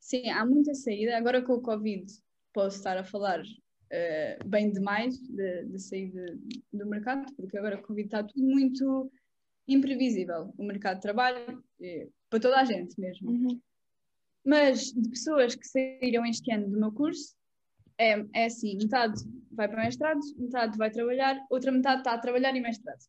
[0.00, 1.16] Sim, há muita saída.
[1.16, 2.04] Agora com o Covid
[2.52, 3.42] posso estar a falar
[3.90, 6.38] eh, bem demais da de, saída
[6.72, 9.10] do mercado, porque agora com o Covid está tudo muito
[9.66, 10.52] imprevisível.
[10.58, 13.30] O mercado de trabalho, eh, para toda a gente mesmo.
[13.30, 13.60] Uhum.
[14.44, 17.34] Mas de pessoas que saíram este ano do meu curso,
[17.98, 19.20] é, é assim: metade
[19.52, 23.00] vai para mestrado, metade vai trabalhar, outra metade está a trabalhar e mestrado.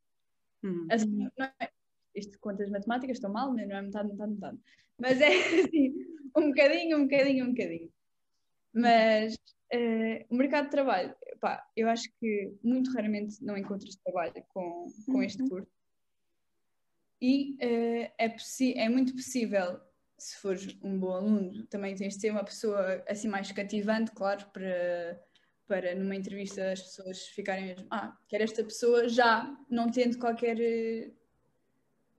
[0.63, 1.69] Hum, Assim, não é,
[2.15, 3.65] isto contas matemáticas estão mal, né?
[3.65, 4.57] não é metade, metade, metade.
[4.99, 5.27] Mas é
[5.69, 5.93] assim,
[6.37, 7.91] um bocadinho, um bocadinho, um bocadinho.
[8.73, 9.35] Mas
[9.71, 14.87] eh, o mercado de trabalho, pá, eu acho que muito raramente não encontras trabalho com,
[15.05, 15.49] com este Uhum.
[15.49, 15.71] curso.
[17.21, 18.35] E eh, é,
[18.77, 19.79] é muito possível,
[20.17, 24.45] se fores um bom aluno, também tens de ser uma pessoa assim mais cativante, claro,
[24.51, 25.21] para,
[25.67, 30.57] para numa entrevista as pessoas ficarem mesmo, ah, quero esta pessoa já não tendo qualquer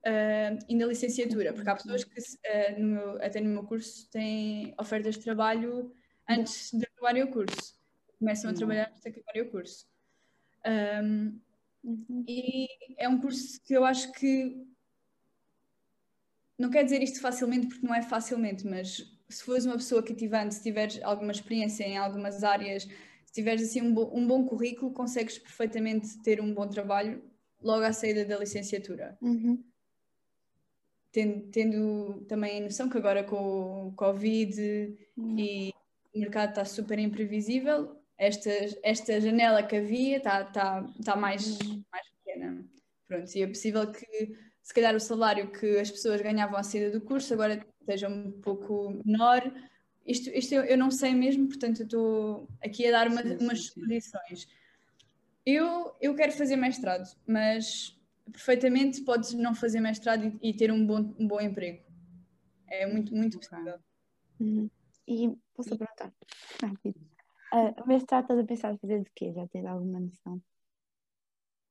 [0.05, 4.73] ah, ainda licenciatura, porque há pessoas que ah, no meu- até no meu curso têm
[4.79, 5.91] ofertas de trabalho
[6.29, 7.75] antes de acabarem o curso.
[8.19, 8.57] Começam a Uhum.
[8.57, 9.87] trabalhar antes de acabarem o curso.
[10.65, 11.39] Ahm,
[11.83, 12.25] Uhum.
[12.27, 14.65] e é um curso que eu acho que
[16.57, 20.55] não quer dizer isto facilmente porque não é facilmente, mas se fores uma pessoa cativante,
[20.55, 24.91] se tiveres alguma experiência em algumas áreas, se tiveres assim um, bo- um bom currículo,
[24.93, 27.21] consegues perfeitamente ter um bom trabalho
[27.61, 29.17] logo à saída da licenciatura.
[29.21, 29.63] Uhum.
[31.11, 35.39] Tendo, tendo também a noção que agora com o Covid Uhum.
[35.39, 35.73] e
[36.13, 38.49] o mercado está super imprevisível, esta,
[38.83, 41.57] esta janela que havia está, está, está mais,
[41.91, 42.65] mais pequena.
[43.07, 44.37] Pronto, e é possível que
[44.67, 48.33] se calhar o salário que as pessoas ganhavam à saída do curso agora esteja um
[48.41, 49.41] pouco menor.
[50.05, 53.37] Isto, isto eu, eu não sei mesmo, portanto eu estou aqui a dar uma- Sim,
[53.37, 54.47] sim, umas suposições.
[55.45, 57.97] Eu, eu quero fazer mestrado, mas
[58.29, 61.81] perfeitamente podes não fazer mestrado e, e ter um bom, um bom emprego.
[62.67, 63.79] É muito, muito possível.
[64.37, 64.69] Uhum.
[65.07, 66.13] E posso perguntar?
[67.53, 69.31] Ah, o mestrado estás a pensar em fazer de quê?
[69.31, 70.41] Já tens alguma noção?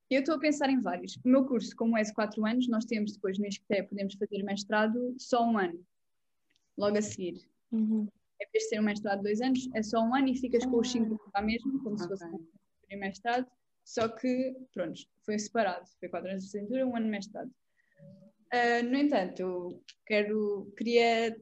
[0.09, 1.17] Eu estou a pensar em vários.
[1.17, 4.41] O meu curso, como é de 4 anos, nós temos depois no ISCTE, podemos fazer
[4.43, 5.85] mestrado só um ano,
[6.77, 7.45] logo a seguir.
[7.71, 8.07] Uhum.
[8.41, 10.65] Em vez de ser um mestrado de dois anos, é só um ano e ficas
[10.65, 13.45] com os 5 lá mesmo, como se fosse um mestrado,
[13.83, 15.89] só que, pronto, foi separado.
[15.99, 17.51] Foi 4 anos de licenciatura, um ano de mestrado.
[18.51, 21.37] Ah, no entanto, eu quero, queria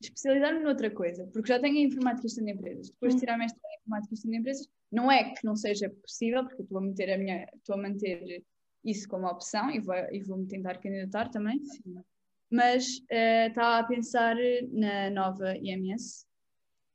[0.00, 2.90] especializar-me noutra coisa, porque já tenho a informática e gestão de empresas.
[2.90, 5.54] Depois de tirar a mestrado em informática e gestão de empresas, não é que não
[5.56, 8.42] seja possível, porque estou a manter a minha, estou a manter
[8.84, 12.02] isso como opção e vou, e vou me tentar candidatar também, Sim.
[12.50, 14.34] mas estava a pensar
[14.70, 16.26] na nova IMS,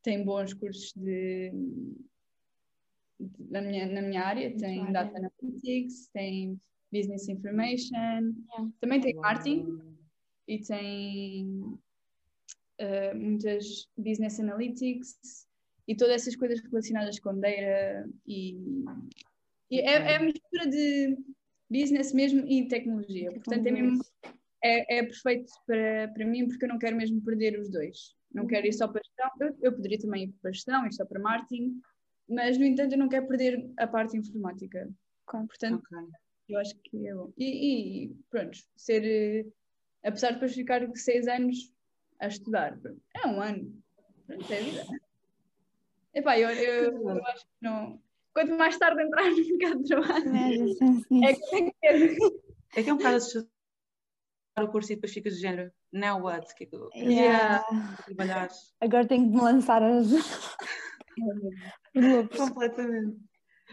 [0.02, 1.52] tem bons cursos de,
[3.20, 5.32] de- na, minha, na minha área, Na tem tua Data área.
[5.42, 6.60] Analytics, tem
[6.92, 8.72] Business Information, Yeah.
[8.80, 9.80] também tem Marketing,
[10.48, 11.80] e tem
[12.78, 15.48] eh, muitas business analytics
[15.88, 18.58] e todas essas coisas relacionadas com data e,
[19.70, 21.18] e é, é a mistura de
[21.70, 23.32] business mesmo e tecnologia.
[23.32, 24.02] Portanto, é mesmo
[24.64, 28.16] é, é perfeito para, para mim porque eu não quero mesmo perder os dois.
[28.34, 29.30] Não quero ir só para gestão.
[29.40, 31.82] Eu, eu poderia também ir para gestão, ir só para marketing,
[32.30, 34.90] mas no entanto eu não quero perder a parte informática.
[35.26, 36.08] Portanto, Ok.
[36.50, 37.32] eu acho que é bom.
[37.38, 39.46] E, e pronto, ser, eh,
[40.04, 41.74] apesar de depois ficar seis anos
[42.20, 42.80] a estudar,
[43.16, 43.84] é um ano.
[44.26, 44.86] Pronto, é vida.
[46.14, 48.02] Epá, eu, eu, eu acho que não.
[48.34, 50.80] Quanto mais tarde entrar no mercado de trabalho, é nisso.
[50.80, 52.18] que tem que ter.
[52.76, 53.54] É que é um bocado assustador
[54.62, 56.52] o curso e depois ficas do género, now what?
[56.52, 57.66] O que é eu quero Yeah.
[58.82, 60.08] Agora tenho que me lançar as.
[62.38, 63.18] Completamente.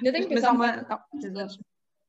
[0.02, 1.06] Eu tenho que Mas há um uma.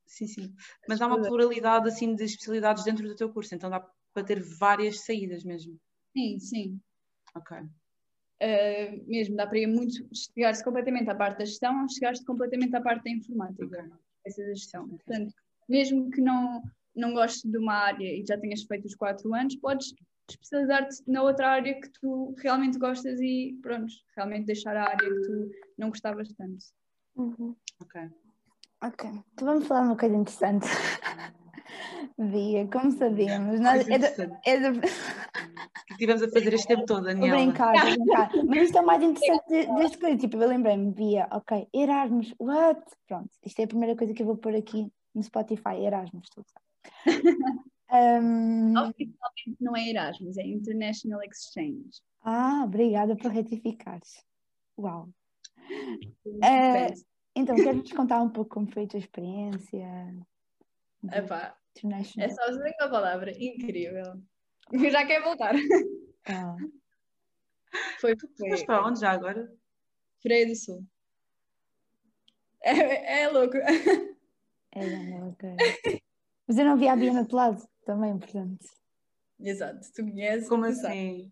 [0.06, 0.54] Sim, sim.
[0.88, 3.80] Mas há uma pluralidade assim de especialidades dentro do teu curso, então dá
[4.14, 5.80] para ter várias saídas mesmo.
[6.16, 6.82] Sim, sim.
[7.34, 7.58] Ok.
[8.42, 12.82] Uh, mesmo, dá para ir muito, chegar-se completamente à parte da gestão, chegar-se completamente à
[12.82, 13.92] parte da informática.
[14.26, 14.88] essa da gestão.
[14.90, 15.34] Portanto,
[15.70, 16.64] mesmo que não,
[16.96, 19.94] não gostes de uma área e já tenhas feito os quatro anos, podes
[20.30, 25.22] especializar-te na outra área que tu realmente gostas e pronto, realmente deixar a área que
[25.22, 26.66] tu não gostavas tanto.
[27.16, 27.56] Uhum.
[27.82, 28.02] Ok.
[28.84, 30.66] Ok, então vamos falar uma coisa interessante.
[32.18, 33.96] Bia, como sabíamos, nós, é
[34.46, 37.38] é O que estivemos a fazer este tempo todo, Daniela?
[37.38, 38.32] brincar, brincar.
[38.46, 40.18] Mas isto é o mais interessante de- deste coisa.
[40.18, 42.82] Tipo, eu lembrei-me, via, ok, Erasmus, what?
[43.08, 46.46] Pronto, isto é a primeira coisa que eu vou pôr aqui no Spotify, Erasmus, tudo.
[47.92, 52.02] Um, Oficialmente não é Erasmus, é International Exchange.
[52.24, 54.24] ah, obrigada por retificares.
[54.78, 55.10] Uau.
[56.26, 57.06] Depende.
[57.36, 60.16] então, queres-nos contar um pouco como foi a tua experiência?
[61.12, 62.30] Epá, International?
[62.30, 64.22] é só dizer uma palavra, incrível.
[64.72, 65.56] Eu já quero voltar.
[66.26, 66.56] Ah,
[68.00, 69.52] Foi, Mas foi para onde já agora?
[70.22, 70.86] Freio do Sul.
[72.64, 73.58] É, é louco.
[73.58, 75.50] é, não, ok.
[76.48, 78.66] Mas eu não vi a Bia no outro lado também, portanto.
[79.40, 80.48] Exato, tu conheces.
[80.48, 81.32] Como assim?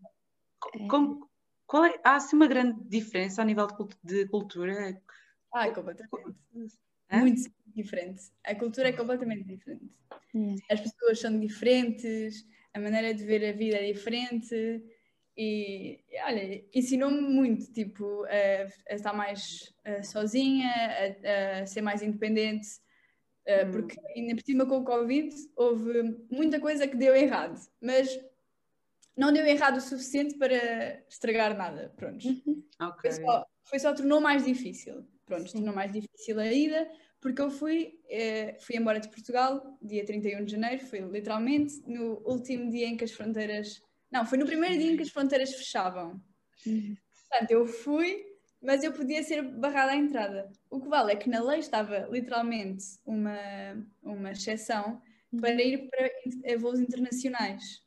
[0.73, 0.87] É.
[0.87, 1.29] Como,
[1.67, 4.99] qual é, há assim uma grande diferença a nível de, de cultura?
[5.53, 6.37] Ah, completamente.
[7.11, 7.21] Hã?
[7.21, 8.21] Muito diferente.
[8.43, 9.89] A cultura é completamente diferente.
[10.33, 10.55] Yeah.
[10.69, 14.83] As pessoas são diferentes, a maneira de ver a vida é diferente.
[15.37, 22.01] E olha, ensinou-me muito, tipo, a, a estar mais eh, sozinha, a, a ser mais
[22.01, 22.67] independente,
[23.47, 23.71] Hum.
[23.71, 28.19] porque ainda por cima com o Covid houve muita coisa que deu errado, mas
[29.17, 31.91] não deu errado o suficiente para estragar nada.
[31.95, 32.23] Pronto.
[32.79, 33.01] Ok.
[33.01, 35.03] Foi só, foi só tornou mais difícil.
[35.29, 36.89] Pronto, tornou mais difícil a ida,
[37.21, 42.19] porque eu fui, eh, fui embora de Portugal, dia 31 de janeiro, foi literalmente no
[42.25, 43.79] último dia em que as fronteiras.
[44.11, 46.19] Não, foi no primeiro dia em que as fronteiras fechavam.
[46.65, 46.97] Uhum.
[47.29, 48.25] Portanto, eu fui,
[48.59, 50.51] mas eu podia ser barrada à entrada.
[50.67, 53.37] O que vale é que na lei estava literalmente uma,
[54.01, 54.99] uma exceção
[55.39, 57.83] para ir para voos internacionais.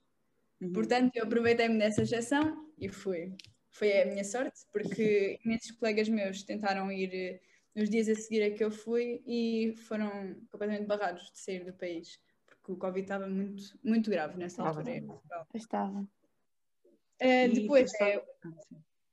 [0.60, 0.72] Uhum.
[0.72, 3.34] Portanto, eu aproveitei-me dessa exceção e fui.
[3.72, 7.40] Foi a minha sorte, porque imensos colegas meus tentaram ir eh,
[7.74, 11.72] nos dias a seguir a que eu fui e foram completamente barrados de sair do
[11.72, 14.80] país, porque o Covid estava muito, muito grave nessa Estava.
[14.80, 15.20] altura.
[15.54, 16.08] estava.
[17.20, 18.22] E depois, é, Ah,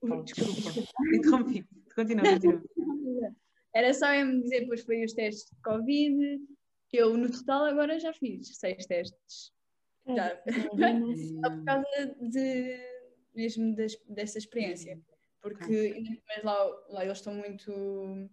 [0.02, 1.15] o- Fala, desculpa, desculpa.
[1.15, 1.65] Interrompi.
[1.95, 2.24] Continua,
[2.74, 3.36] continua.
[3.74, 6.41] Era só eu me dizer, depois foi os testes de Covid,
[6.89, 9.54] que eu no total agora já fiz seis testes.
[10.08, 10.41] Já.
[10.74, 11.36] Imagina-se.
[11.39, 12.78] Só por causa de,
[13.34, 15.00] mesmo das, dessa experiência.
[15.42, 18.30] Porque ainda mais lá, lá eles estão muito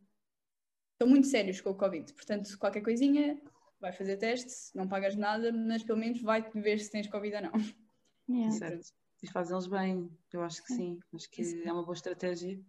[0.93, 2.13] estão muito sérios com o Covid.
[2.15, 3.41] Portanto, qualquer coisinha,
[3.81, 7.43] vai fazer teste, não pagas nada, mas pelo menos vai ver se tens Covid ou
[7.43, 7.53] não.
[8.29, 8.51] Yeah.
[8.51, 8.93] Certo.
[9.23, 10.99] E fazem eles bem, eu acho que sim.
[11.15, 12.61] Acho que é uma boa estratégia.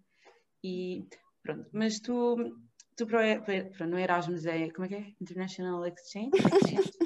[0.64, 1.08] E
[1.42, 2.56] pronto, mas tu
[2.96, 5.14] tu para, para, para não Erasmus é, como é que é?
[5.22, 6.32] International Exchange?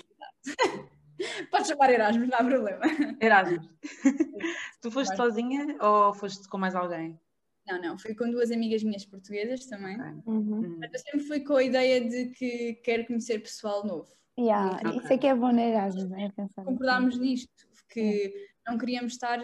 [1.81, 2.81] Chamar Erasmus, não há problema.
[3.19, 3.69] Erasmus.
[4.81, 7.19] tu foste sozinha ou foste com mais alguém?
[7.67, 9.97] Não, não, fui com duas amigas minhas portuguesas também.
[10.25, 10.77] Uhum.
[10.79, 14.09] Mas eu sempre fui com a ideia de que quero conhecer pessoal novo.
[14.39, 14.97] Yeah, Ok.
[14.97, 16.29] Isso é que é bom na Erasmus, não é?
[16.29, 16.71] Pensar assim.
[16.71, 18.33] Concordámos nisto, que
[18.65, 19.39] não queríamos estar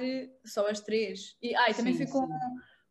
[0.46, 1.36] só as três.
[1.42, 2.34] E, ah, e também Sim, fui com, sim.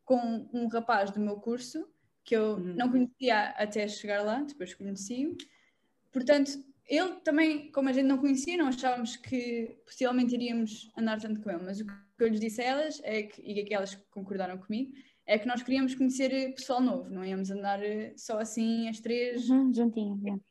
[0.05, 1.87] com um rapaz do meu curso
[2.23, 2.75] que eu Uhum.
[2.75, 5.35] não conhecia até chegar lá, depois conheci-o.
[6.11, 6.51] Portanto,
[6.87, 11.49] ele também, como a gente não conhecia, não achávamos que possivelmente iríamos andar tanto com
[11.49, 14.57] ele, mas o que eu lhes disse a elas é que, e que elas concordaram
[14.57, 14.93] comigo,
[15.25, 19.01] é que nós queríamos conhecer eh, pessoal novo, não íamos andar eh, só assim as
[19.01, 19.49] três.
[19.49, 20.41] Uhum, juntinho, yeah.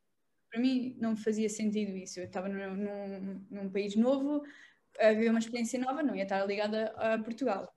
[0.50, 2.20] Para mim não fazia sentido isso.
[2.20, 4.42] Eu estava num, num, num país novo,
[5.00, 7.74] a viver uma experiência nova, não ia estar ligada a Portugal.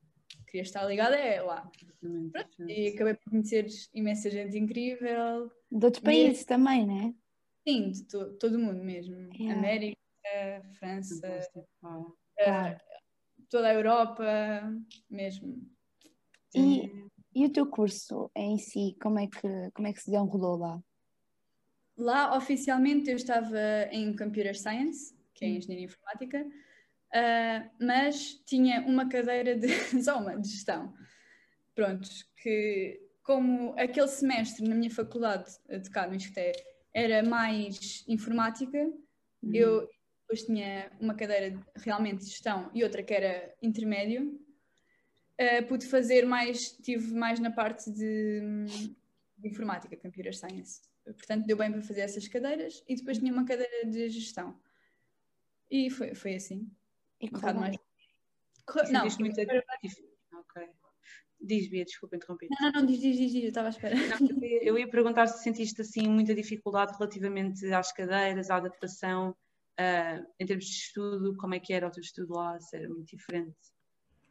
[0.47, 1.69] Queria estar ligada é lá.
[2.03, 2.79] Exatamente.
[2.79, 7.13] E acabei por conhecer imensa gente incrível, De outros países também, né?
[7.67, 9.29] Sim, de to- todo o mundo mesmo.
[9.33, 9.57] Yeah.
[9.59, 9.97] América,
[10.77, 11.49] França,
[11.83, 12.17] Uau.
[12.37, 12.77] Claro.
[13.49, 14.23] toda a Europa,
[15.09, 15.69] mesmo.
[16.55, 20.57] E, e o teu curso em si, como é que, como é que se desenrolou
[20.57, 20.83] lá?
[21.97, 23.59] Lá, oficialmente, eu estava
[23.91, 25.55] em Computer Science, que é Hum.
[25.57, 26.49] Engenharia Informática,
[27.13, 29.67] ah, mas tinha uma cadeira de,
[30.03, 30.93] só uma, de gestão.
[31.75, 36.53] Prontos, que como aquele semestre na minha faculdade de cá no ISCTE
[36.99, 38.77] era mais informática,
[39.41, 39.53] Uhum.
[39.55, 39.89] eu
[40.21, 44.39] depois tinha uma cadeira de- realmente de gestão e outra que era intermédio.
[45.39, 48.41] Ah, pude fazer mais, tive mais na parte de,
[49.37, 50.81] de informática, Computer Science.
[51.05, 54.59] Portanto, deu bem para fazer essas cadeiras e depois tinha uma cadeira de gestão.
[55.71, 56.69] E foi, foi assim.
[57.21, 57.77] E Um bocado mais.
[58.91, 59.45] Não, Sentiste muita
[61.41, 62.47] Diz, Bia, desculpa interromper.
[62.51, 63.95] não, não, não, diz, diz, diz, diz, eu estava à espera.
[63.95, 69.35] Eu ia- Eu ia perguntar se sentiste assim muita dificuldade relativamente às cadeiras, à adaptação,
[69.77, 72.89] ah, em termos de estudo, como é que era o teu estudo lá, se era
[72.89, 73.55] muito diferente.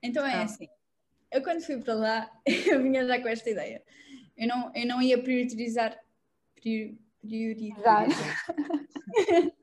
[0.03, 0.43] Então é Ah.
[0.43, 0.69] assim.
[1.33, 2.31] Eu quando fui para lá,
[2.81, 3.83] eu vinha já com esta ideia.
[4.37, 5.99] Eu não, eu não ia priorizar,
[6.55, 8.07] prior- priorizar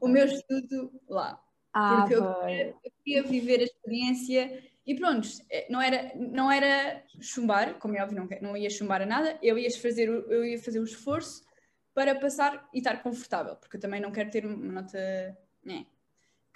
[0.00, 1.40] o meu estudo lá.
[1.72, 7.04] Ah, Porque eu eu queria viver a experiência e pronto, eh, não era, não era
[7.20, 10.42] chumbar, como é óbvio, não, não ia chumbar a nada, eu ia, fazer, o- eu
[10.44, 11.44] ia fazer o esforço
[11.92, 14.98] para passar e estar confortável, porque eu também não quero ter uma nota.
[15.62, 15.84] Né.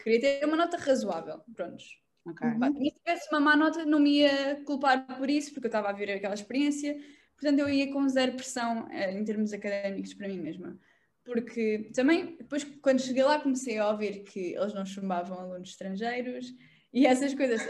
[0.03, 2.01] Queria ter uma nota razoável, prontos.
[2.25, 2.40] Ok.
[2.59, 5.68] Pá, e se tivesse uma má nota, não me ia culpar por isso, porque eu
[5.68, 6.97] estava a vir aquela experiência,
[7.37, 10.79] portanto eu ia com zero pressão eh, em termos académicos para mim mesma.
[11.25, 16.47] Porque também, depois quando cheguei lá, comecei a ouvir que eles não chumbavam alunos estrangeiros
[16.92, 17.61] e essas coisas,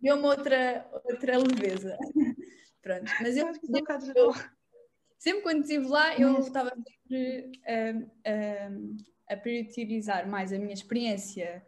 [0.00, 1.96] deu-me outra, outra leveza.
[2.82, 4.48] Pronto, mas eu, que isso é
[5.18, 8.96] sempre quando estive lá, eu estava sempre ahm, ahm,
[9.28, 11.66] a priorizar mais a minha experiência,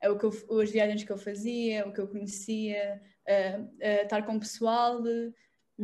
[0.00, 3.02] é o que eu- as viagens que eu fazia, o que eu conhecia,
[4.02, 5.02] estar com o pessoal,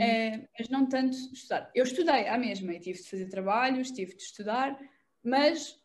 [0.00, 1.70] eh, mas não tanto estudar.
[1.74, 4.78] Eu estudei à mesma e tive de fazer trabalhos, tive de estudar,
[5.22, 5.76] mas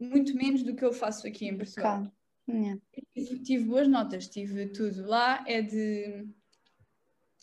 [0.00, 2.04] muito menos do que eu faço aqui em Portugal.
[2.04, 2.12] Cá.
[2.48, 2.80] Yeah.
[3.14, 5.06] Tive, tive boas notas, tive tudo.
[5.06, 6.26] Lá é de.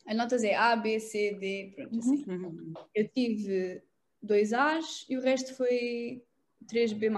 [0.06, 2.26] As notas é A, B, C, D, pronto, assim.
[2.28, 2.74] Uhum.
[2.96, 3.84] Eu tive
[4.22, 6.24] dois A's e o resto foi
[6.66, 7.10] 3B.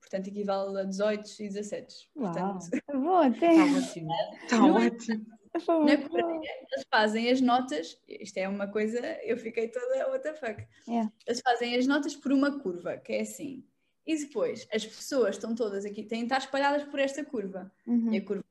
[0.00, 2.10] Portanto, equivale a 18 e 17.
[2.16, 3.52] Uau, Portanto, tá bom até.
[3.52, 4.10] Está ótimo.
[4.42, 5.38] Está é- ótimo.
[5.84, 6.08] Na.
[6.08, 6.40] Coreia,
[6.72, 8.00] eles fazem as notas.
[8.06, 10.66] Isto é uma coisa, eu fiquei toda what the fuck.
[10.86, 11.12] Yeah.
[11.26, 13.64] Eles fazem as notas por uma curva, que é assim.
[14.08, 17.70] E depois, as pessoas estão todas aqui, têm de estar espalhadas por esta curva.
[17.86, 18.10] Uhum.
[18.10, 18.42] E a curva.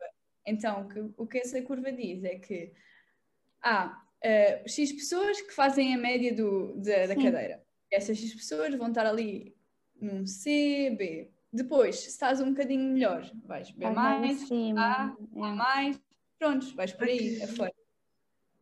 [0.46, 2.72] Então, o que, o que essa curva diz é que
[3.60, 7.64] há eh, X pessoas que fazem a média do, da, da cadeira.
[7.92, 9.56] E essas X pessoas vão estar ali
[10.00, 11.32] num C, B.
[11.52, 14.48] Depois, se estás um bocadinho melhor, vais B, mais.
[14.78, 15.56] A, A yeah.
[15.56, 16.00] mais,
[16.38, 17.74] prontos, vais por aí afora.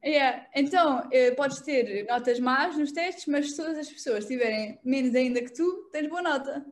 [0.02, 0.48] Yeah.
[0.56, 5.14] Então, eh, podes ter notas más nos testes, mas se todas as pessoas tiverem menos
[5.14, 6.66] ainda que tu, tens boa nota.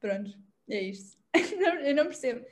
[0.00, 0.30] Pronto,
[0.68, 1.18] é isto.
[1.84, 2.44] Eu não percebo.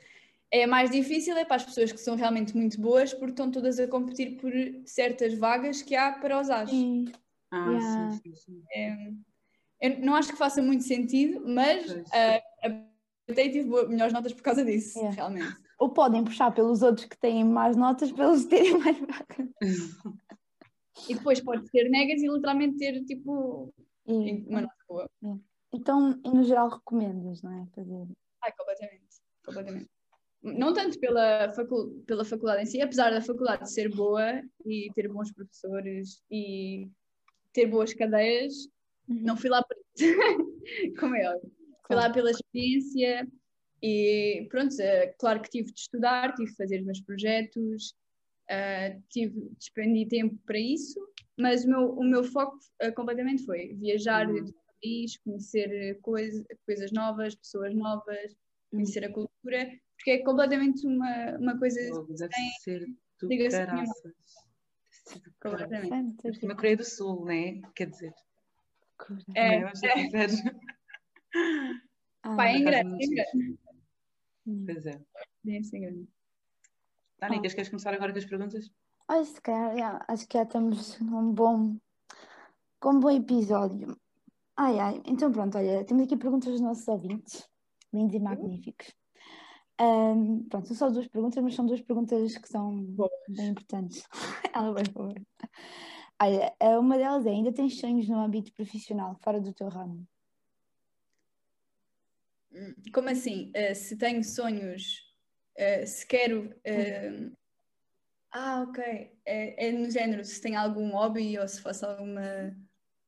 [0.51, 3.79] É mais difícil é para as pessoas que são realmente muito boas, porque estão todas
[3.79, 4.51] a competir por
[4.85, 6.69] certas vagas que há para os As.
[6.69, 7.05] Sim.
[7.51, 8.11] Ah, Yeah.
[8.11, 8.63] sim, sim, sim.
[8.71, 9.11] É,
[9.81, 12.09] eu não acho que faça muito sentido, mas Pois.
[12.13, 12.41] ah,
[13.29, 15.15] até tive melhores notas por causa disso, Yeah.
[15.15, 15.55] realmente.
[15.79, 19.49] Ou podem puxar pelos outros que têm mais notas para eles terem mais vacas.
[21.09, 23.73] E depois pode ter negas e literalmente ter tipo
[24.07, 25.09] E- uma nota boa.
[25.75, 27.65] Então, no geral, recomendas, não é?
[27.75, 28.07] Fazer.
[28.43, 29.15] Ai, completamente.
[29.45, 29.89] completamente.
[30.41, 35.07] Não tanto pela, facul pela faculdade em si, apesar da faculdade ser boa e ter
[35.07, 36.87] bons professores e
[37.51, 38.53] ter boas cadeiras,
[39.07, 39.21] Uhum.
[39.21, 40.17] Não fui lá por isso,
[40.99, 41.51] como é óbvio.
[41.85, 43.27] Fui lá pela experiência
[43.81, 47.95] e pronto, é, claro que tive de estudar, tive de fazer os meus projetos,
[48.49, 50.99] uh, tive, despendi tempo para isso,
[51.37, 54.51] mas o meu, o meu foco uh, completamente foi viajar uhum.
[54.85, 58.37] País, conhecer coisa, coisas novas, pessoas novas, uhum.
[58.71, 62.85] conhecer a cultura, porque é completamente uma, uma coisa oh, deve tem, ser
[63.21, 64.13] do caraças.
[65.41, 66.45] Completamente.
[66.45, 67.61] Na Coreia do Sul, né?
[67.75, 68.13] Quer dizer.
[69.35, 70.27] É, é, é.
[72.23, 73.59] Ah, Pá, é grande, é grande.
[74.65, 74.99] Pois é.
[75.47, 76.07] É assim grande.
[77.19, 78.71] Tânica, queres começar agora com as perguntas?
[79.07, 81.77] Acho que, já, acho que já estamos num bom,
[82.79, 83.95] com um bom episódio.
[84.57, 85.01] Ai, ai.
[85.05, 87.47] Então pronto, olha, temos aqui perguntas dos nossos ouvintes,
[87.93, 88.93] lindos e magníficos.
[89.79, 93.11] Um, pronto, são só duas perguntas, mas são duas perguntas que são Boas.
[93.27, 94.07] bem importantes.
[94.53, 95.13] Ela vai por
[96.21, 100.07] Olha, uma delas é: ainda tens sonhos no âmbito profissional, fora do teu ramo?
[102.93, 103.51] Como assim?
[103.51, 105.03] Uh, se tenho sonhos,
[105.57, 106.55] uh, se quero.
[106.65, 107.35] Uh...
[108.31, 108.81] Ah, ok.
[109.25, 112.55] É, é, no género, se tem algum hobby ou se faço alguma.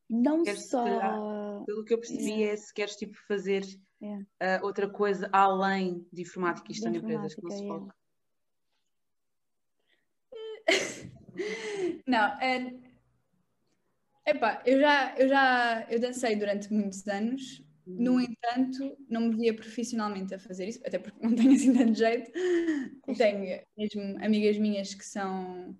[0.09, 1.63] Não queres, só.
[1.65, 3.63] Pelo que eu percebi, é se queres tipo fazer
[4.01, 7.95] uh, outra coisa além de informática e gestão de, empresas que não se foca.
[12.07, 12.73] não, é.
[14.25, 18.21] Epá, eu já, eu já eu dancei durante muitos anos, no uhum.
[18.21, 22.31] entanto, não me via profissionalmente a fazer isso, até porque não tenho assim tanto jeito.
[23.17, 25.77] Tenho mesmo amigas minhas que são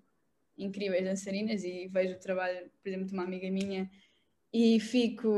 [0.57, 3.89] incríveis dançarinas e vejo o trabalho, por exemplo, de uma amiga minha
[4.53, 5.29] e fico,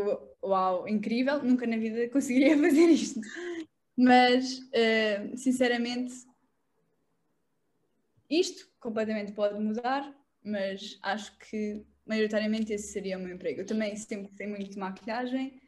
[0.44, 3.20] uau, incrível, nunca na vida conseguiria fazer isto.
[3.98, 6.14] Mas, uh, sinceramente,
[8.30, 13.62] isto completamente pode mudar, mas acho que maioritariamente esse seria o meu emprego.
[13.62, 15.62] Eu também sempre gostei muito de maquilhagem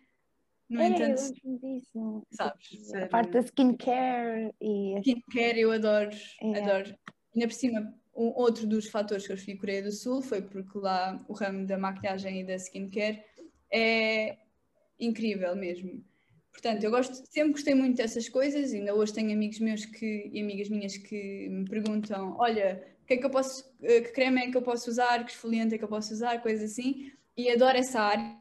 [0.71, 2.25] no é, entanto, disso.
[2.31, 2.93] sabes?
[2.93, 4.97] A parte da skincare e.
[4.99, 6.11] Skincare eu adoro,
[6.41, 6.59] é.
[6.59, 6.95] adoro.
[7.35, 10.77] Ainda por cima, um, outro dos fatores que eu escolhi Coreia do Sul foi porque
[10.77, 13.21] lá o ramo da maquilhagem e da skincare
[13.71, 14.37] é
[14.99, 16.03] incrível mesmo.
[16.51, 20.41] Portanto, eu gosto, sempre gostei muito dessas coisas, ainda hoje tenho amigos meus que, e
[20.41, 24.57] amigas minhas que me perguntam: olha, que é que eu posso, que creme é que
[24.57, 27.99] eu posso usar, que esfoliante é que eu posso usar, coisas assim, e adoro essa
[27.99, 28.39] área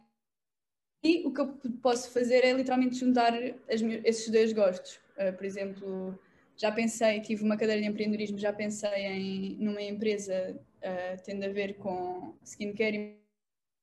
[1.03, 1.49] e o que eu
[1.83, 3.33] posso fazer é literalmente juntar
[3.69, 5.01] esses dois gostos.
[5.17, 6.19] Uh, por exemplo,
[6.57, 11.49] já pensei, tive uma cadeira de empreendedorismo, já pensei em numa empresa uh, tendo a
[11.49, 13.17] ver com skincare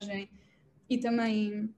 [0.04, 0.30] e
[0.90, 1.74] e também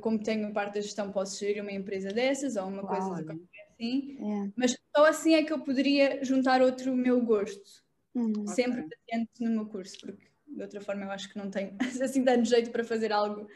[0.00, 3.38] como tenho parte da gestão posso gerir uma empresa dessas ou uma Uau, coisa
[3.72, 4.52] assim, yeah.
[4.56, 7.82] mas só assim é que eu poderia juntar outro meu gosto,
[8.14, 8.46] uhum.
[8.46, 8.96] sempre okay.
[9.06, 12.48] patente no meu curso, porque de outra forma eu acho que não tenho assim tanto
[12.48, 13.48] jeito para fazer algo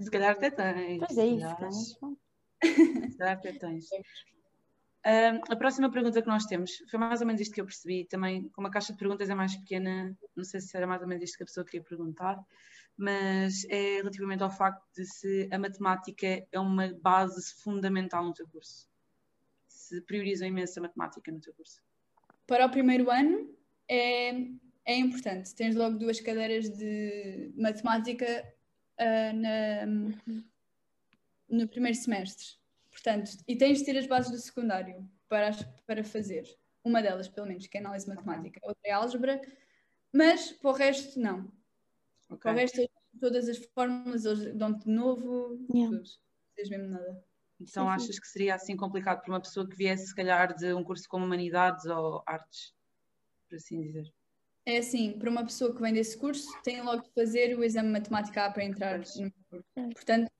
[0.00, 0.98] Se calhar até tens.
[0.98, 2.18] Pois é isso.
[2.62, 3.88] Se calhar até tens.
[5.04, 8.04] A próxima pergunta que nós temos foi mais ou menos isto que eu percebi.
[8.04, 11.08] Também, como a caixa de perguntas é mais pequena, não sei se era mais ou
[11.08, 12.38] menos isto que a pessoa queria perguntar,
[12.96, 18.46] mas é relativamente ao facto de se a matemática é uma base fundamental no teu
[18.48, 18.88] curso.
[19.68, 21.80] Se priorizam imenso a matemática no teu curso.
[22.46, 23.54] Para o primeiro ano,
[23.88, 24.48] é
[24.88, 25.54] é importante.
[25.54, 28.26] Tens logo duas cadeiras de matemática
[28.98, 29.86] uh, na,
[31.46, 32.56] no primeiro semestre.
[33.02, 35.50] Portanto, e tens de ter as bases do secundário para,
[35.86, 36.44] para fazer.
[36.82, 38.60] Uma delas, pelo menos, que é análise matemática.
[38.62, 39.40] Outra é álgebra.
[40.12, 41.44] Mas para o resto, não.
[42.24, 42.38] Okay.
[42.38, 42.90] Para o resto,
[43.20, 45.96] todas as fórmulas, eles dão-te de novo, yeah.
[45.96, 46.08] tudo.
[46.08, 47.24] Não tens mesmo nada.
[47.60, 48.20] Então sim, achas sim.
[48.20, 51.24] que seria assim complicado para uma pessoa que viesse, se calhar, de um curso como
[51.24, 52.74] Humanidades ou Artes,
[53.48, 54.12] por assim dizer?
[54.64, 57.88] É assim, para uma pessoa que vem desse curso, tem logo de fazer o exame
[57.88, 59.64] de matemática A para entrar no curso.
[59.74, 60.30] Portanto,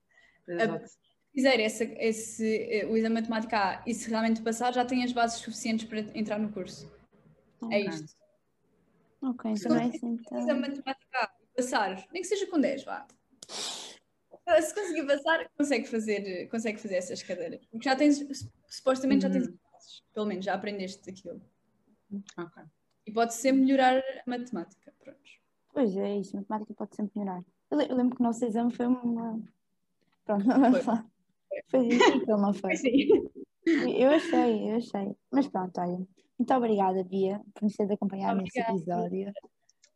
[0.47, 0.99] se
[1.39, 5.13] fizer esse, esse, o exame de matemática A e se realmente passar, já tem as
[5.13, 6.93] bases suficientes para entrar no curso.
[7.63, 7.79] É okay.
[7.79, 8.19] É isto.
[9.23, 10.37] Ok, se também então.
[10.37, 13.07] o exame de matemática A e passar, nem que seja com 10, vá.
[14.61, 17.65] Se conseguir passar, consegue fazer, consegue fazer essas cadeiras.
[17.67, 18.19] Porque já tens,
[18.67, 19.59] supostamente já tens uhum.
[19.73, 21.41] bases, pelo menos já aprendeste aquilo.
[22.37, 22.65] Ok.
[23.07, 24.93] E pode sempre melhorar a matemática.
[24.99, 25.21] Pronto.
[25.73, 27.45] Pois é, isso, matemática pode sempre melhorar.
[27.71, 29.41] Eu, lembro que o nosso exame foi uma.
[30.25, 31.05] Pronto, não foi.
[31.71, 32.77] Foi difícil, não foi?
[32.77, 33.09] Sim.
[33.67, 35.17] Eu achei, eu achei.
[35.33, 35.99] Mas pronto, olha.
[36.39, 39.33] Muito obrigada, Bia, por nos teres acompanhado neste episódio.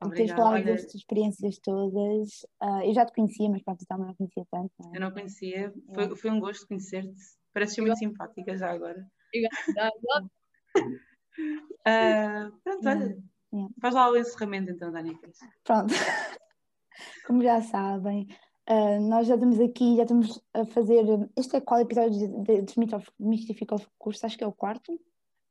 [0.01, 2.43] Por teres falado das tuas experiências todas.
[2.61, 4.73] Uh, eu já te conhecia, mas pronto, também não conhecia tanto.
[4.81, 4.97] Não é?
[4.97, 5.73] Eu não conhecia.
[5.95, 6.17] Foi, é.
[6.17, 7.15] foi um gosto conhecer-te.
[7.55, 9.07] Pareces muito simpática já agora.
[9.29, 10.31] Obrigada.
[11.35, 13.19] Uh, pronto, olha.
[13.55, 13.75] Yeah.
[13.81, 15.31] Faz lá o encerramento então, Danica.
[15.65, 15.95] Pronto.
[17.27, 18.29] como já sabem,
[18.69, 21.05] uh, nós já estamos aqui, já estamos a fazer.
[21.37, 24.25] Este é qual episódio de Desmistifica o curso?
[24.27, 24.99] Acho que é o quarto.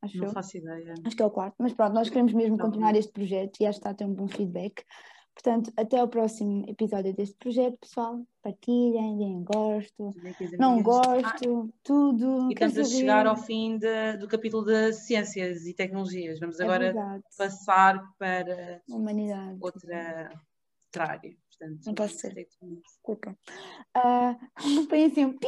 [0.02, 0.32] Acho Não eu.
[0.32, 0.96] faço ideia.
[1.06, 2.66] Acho que é o quarto, mas pronto, nós queremos mesmo Não.
[2.66, 4.84] continuar este projeto e acho que está a ter um bom feedback.
[5.34, 8.22] Portanto, até ao próximo episódio deste projeto, pessoal.
[8.44, 10.12] Partilhem, deem gosto,
[10.58, 12.50] não gosto, ah, tudo.
[12.50, 16.40] E estamos a chegar ao fim de, do capítulo de ciências e tecnologias.
[16.40, 17.24] Vamos é agora verdade.
[17.38, 19.58] passar para Humanidade.
[19.62, 20.32] outra,
[20.92, 21.38] outra área.
[21.50, 22.34] Portanto, não posso ser.
[22.34, 23.38] Desculpa.
[23.98, 24.38] Uh,
[24.90, 25.48] põe assim um pi.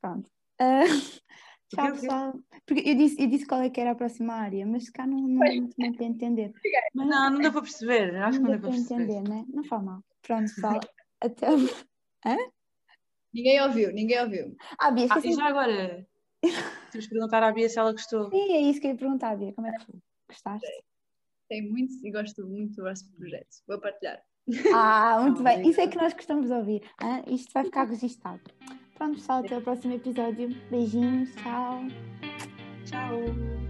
[0.00, 0.30] Pronto.
[0.60, 2.34] Uh, Tchau, pessoal.
[2.66, 5.26] Porque eu disse, eu disse qual é que era a próxima área, mas cá não,
[5.26, 6.52] não deu muito bem para entender.
[6.94, 8.14] Mas, não, não deu para perceber.
[8.16, 9.44] Acho não que não deu para entender, né?
[9.48, 10.04] Não faz mal.
[10.20, 10.80] Pronto, pessoal.
[11.20, 11.46] Até.
[12.26, 12.36] Hã?
[13.32, 14.54] Ninguém ouviu, ninguém ouviu.
[14.78, 16.06] Ah, Bia, ah, e já agora?
[16.90, 18.30] Temos que perguntar à Bia se ela gostou.
[18.30, 19.54] Sim, é isso que eu ia perguntar, Bia.
[19.54, 19.94] Como é que foi?
[20.28, 20.84] Gostaste?
[21.52, 23.46] Tem muito e gosto muito do vosso projeto.
[23.68, 24.18] Vou partilhar.
[24.74, 25.68] Ah, muito bem.
[25.68, 26.80] Isso é que nós gostamos de ouvir.
[27.02, 27.22] Hein?
[27.26, 28.40] Isto vai ficar registado.
[28.94, 30.48] Pronto, pessoal, até o próximo episódio.
[30.70, 31.82] Beijinhos, tchau.
[32.86, 33.61] Tchau.